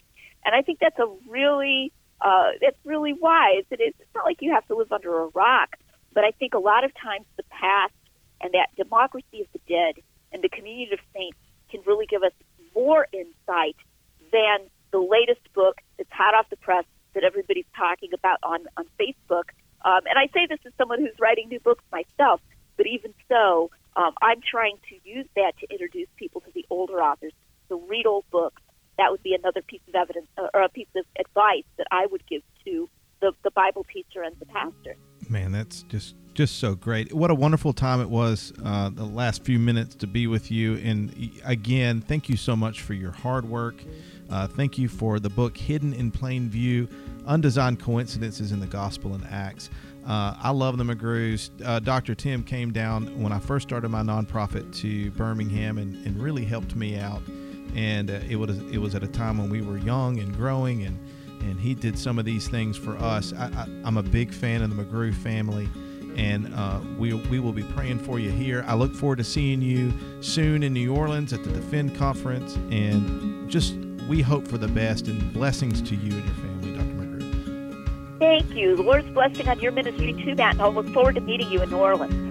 And 0.45 0.55
I 0.55 0.61
think 0.61 0.79
that's 0.79 0.97
a 0.99 1.07
really 1.27 1.91
uh, 2.21 2.51
that's 2.61 2.77
really 2.85 3.13
wise. 3.13 3.63
It 3.71 3.81
is. 3.81 3.93
It's 3.99 4.15
not 4.15 4.25
like 4.25 4.37
you 4.41 4.53
have 4.53 4.65
to 4.67 4.75
live 4.75 4.91
under 4.91 5.21
a 5.21 5.27
rock, 5.27 5.75
but 6.13 6.23
I 6.23 6.31
think 6.31 6.53
a 6.53 6.59
lot 6.59 6.83
of 6.83 6.91
times 6.93 7.25
the 7.37 7.43
past 7.49 7.93
and 8.41 8.53
that 8.53 8.67
democracy 8.75 9.41
of 9.41 9.47
the 9.53 9.59
dead 9.67 10.03
and 10.31 10.43
the 10.43 10.49
community 10.49 10.93
of 10.93 10.99
saints 11.13 11.37
can 11.69 11.81
really 11.85 12.05
give 12.05 12.23
us 12.23 12.33
more 12.75 13.07
insight 13.11 13.75
than 14.31 14.69
the 14.91 14.99
latest 14.99 15.41
book 15.53 15.81
that's 15.97 16.11
hot 16.11 16.35
off 16.35 16.49
the 16.49 16.57
press 16.57 16.85
that 17.13 17.23
everybody's 17.23 17.65
talking 17.75 18.09
about 18.13 18.37
on 18.43 18.65
on 18.77 18.85
Facebook. 18.99 19.49
Um, 19.83 20.01
and 20.05 20.17
I 20.17 20.27
say 20.33 20.45
this 20.47 20.59
as 20.65 20.73
someone 20.77 20.99
who's 20.99 21.17
writing 21.19 21.49
new 21.49 21.59
books 21.59 21.83
myself, 21.91 22.39
but 22.77 22.85
even 22.85 23.13
so, 23.27 23.71
um, 23.95 24.13
I'm 24.21 24.39
trying 24.41 24.77
to 24.89 25.09
use 25.09 25.27
that 25.35 25.53
to 25.59 25.67
introduce 25.69 26.07
people 26.15 26.41
to 26.41 26.51
the 26.53 26.65
older 26.69 27.01
authors. 27.01 27.33
So 27.69 27.81
read 27.81 28.05
old 28.05 28.25
books. 28.31 28.61
That 28.97 29.11
would 29.11 29.23
be 29.23 29.33
another 29.33 29.61
piece 29.61 29.81
of 29.87 29.95
evidence 29.95 30.27
uh, 30.37 30.47
or 30.53 30.61
a 30.61 30.69
piece 30.69 30.87
of 30.95 31.05
advice 31.19 31.63
that 31.77 31.87
I 31.91 32.05
would 32.05 32.25
give 32.27 32.41
to 32.65 32.89
the, 33.21 33.31
the 33.43 33.51
Bible 33.51 33.85
teacher 33.91 34.21
and 34.23 34.35
the 34.39 34.45
pastor. 34.45 34.95
Man, 35.29 35.51
that's 35.51 35.83
just 35.83 36.15
just 36.33 36.59
so 36.59 36.75
great. 36.75 37.13
What 37.13 37.29
a 37.29 37.35
wonderful 37.35 37.73
time 37.73 37.99
it 37.99 38.09
was 38.09 38.53
uh, 38.63 38.89
the 38.89 39.03
last 39.03 39.43
few 39.43 39.59
minutes 39.59 39.95
to 39.95 40.07
be 40.07 40.27
with 40.27 40.49
you. 40.49 40.75
And 40.77 41.13
again, 41.43 41.99
thank 41.99 42.29
you 42.29 42.37
so 42.37 42.55
much 42.55 42.81
for 42.81 42.93
your 42.93 43.11
hard 43.11 43.43
work. 43.45 43.83
Uh, 44.29 44.47
thank 44.47 44.77
you 44.77 44.87
for 44.87 45.19
the 45.19 45.29
book 45.29 45.57
Hidden 45.57 45.93
in 45.93 46.09
Plain 46.09 46.49
View 46.49 46.87
Undesigned 47.27 47.81
Coincidences 47.81 48.53
in 48.53 48.61
the 48.61 48.67
Gospel 48.67 49.13
and 49.13 49.25
Acts. 49.29 49.69
Uh, 50.05 50.35
I 50.41 50.49
love 50.49 50.77
the 50.77 50.83
McGrews. 50.83 51.49
Uh, 51.63 51.79
Dr. 51.79 52.15
Tim 52.15 52.43
came 52.43 52.71
down 52.71 53.21
when 53.21 53.31
I 53.31 53.39
first 53.39 53.67
started 53.67 53.89
my 53.89 54.01
nonprofit 54.01 54.73
to 54.77 55.11
Birmingham 55.11 55.77
and, 55.77 56.05
and 56.05 56.21
really 56.21 56.43
helped 56.43 56.75
me 56.75 56.97
out. 56.97 57.21
And 57.75 58.09
uh, 58.09 58.19
it 58.27 58.35
was 58.35 58.57
it 58.71 58.79
was 58.79 58.95
at 58.95 59.03
a 59.03 59.07
time 59.07 59.37
when 59.37 59.49
we 59.49 59.61
were 59.61 59.77
young 59.77 60.19
and 60.19 60.35
growing, 60.35 60.83
and 60.83 60.99
and 61.41 61.59
he 61.59 61.73
did 61.73 61.97
some 61.97 62.19
of 62.19 62.25
these 62.25 62.47
things 62.47 62.77
for 62.77 62.97
us. 62.97 63.33
I, 63.33 63.65
am 63.85 63.97
a 63.97 64.03
big 64.03 64.33
fan 64.33 64.61
of 64.61 64.75
the 64.75 64.83
McGrew 64.83 65.13
family, 65.13 65.69
and 66.17 66.53
uh, 66.53 66.79
we 66.97 67.13
we 67.13 67.39
will 67.39 67.53
be 67.53 67.63
praying 67.63 67.99
for 67.99 68.19
you 68.19 68.31
here. 68.31 68.65
I 68.67 68.75
look 68.75 68.93
forward 68.93 69.19
to 69.19 69.23
seeing 69.23 69.61
you 69.61 69.93
soon 70.21 70.63
in 70.63 70.73
New 70.73 70.93
Orleans 70.93 71.31
at 71.31 71.43
the 71.43 71.51
Defend 71.51 71.95
conference, 71.95 72.55
and 72.71 73.49
just 73.49 73.75
we 74.09 74.21
hope 74.21 74.47
for 74.47 74.57
the 74.57 74.67
best 74.67 75.07
and 75.07 75.31
blessings 75.31 75.81
to 75.83 75.95
you 75.95 76.15
and 76.15 76.25
your 76.25 76.35
family. 76.35 76.50
Thank 78.21 78.55
you. 78.55 78.75
The 78.75 78.83
Lord's 78.83 79.09
blessing 79.09 79.47
on 79.47 79.59
your 79.61 79.71
ministry 79.71 80.13
too, 80.13 80.35
Matt, 80.35 80.53
and 80.53 80.61
I'll 80.61 80.71
look 80.71 80.87
forward 80.89 81.15
to 81.15 81.21
meeting 81.21 81.51
you 81.51 81.59
in 81.63 81.71
New 81.71 81.77
Orleans. 81.77 82.30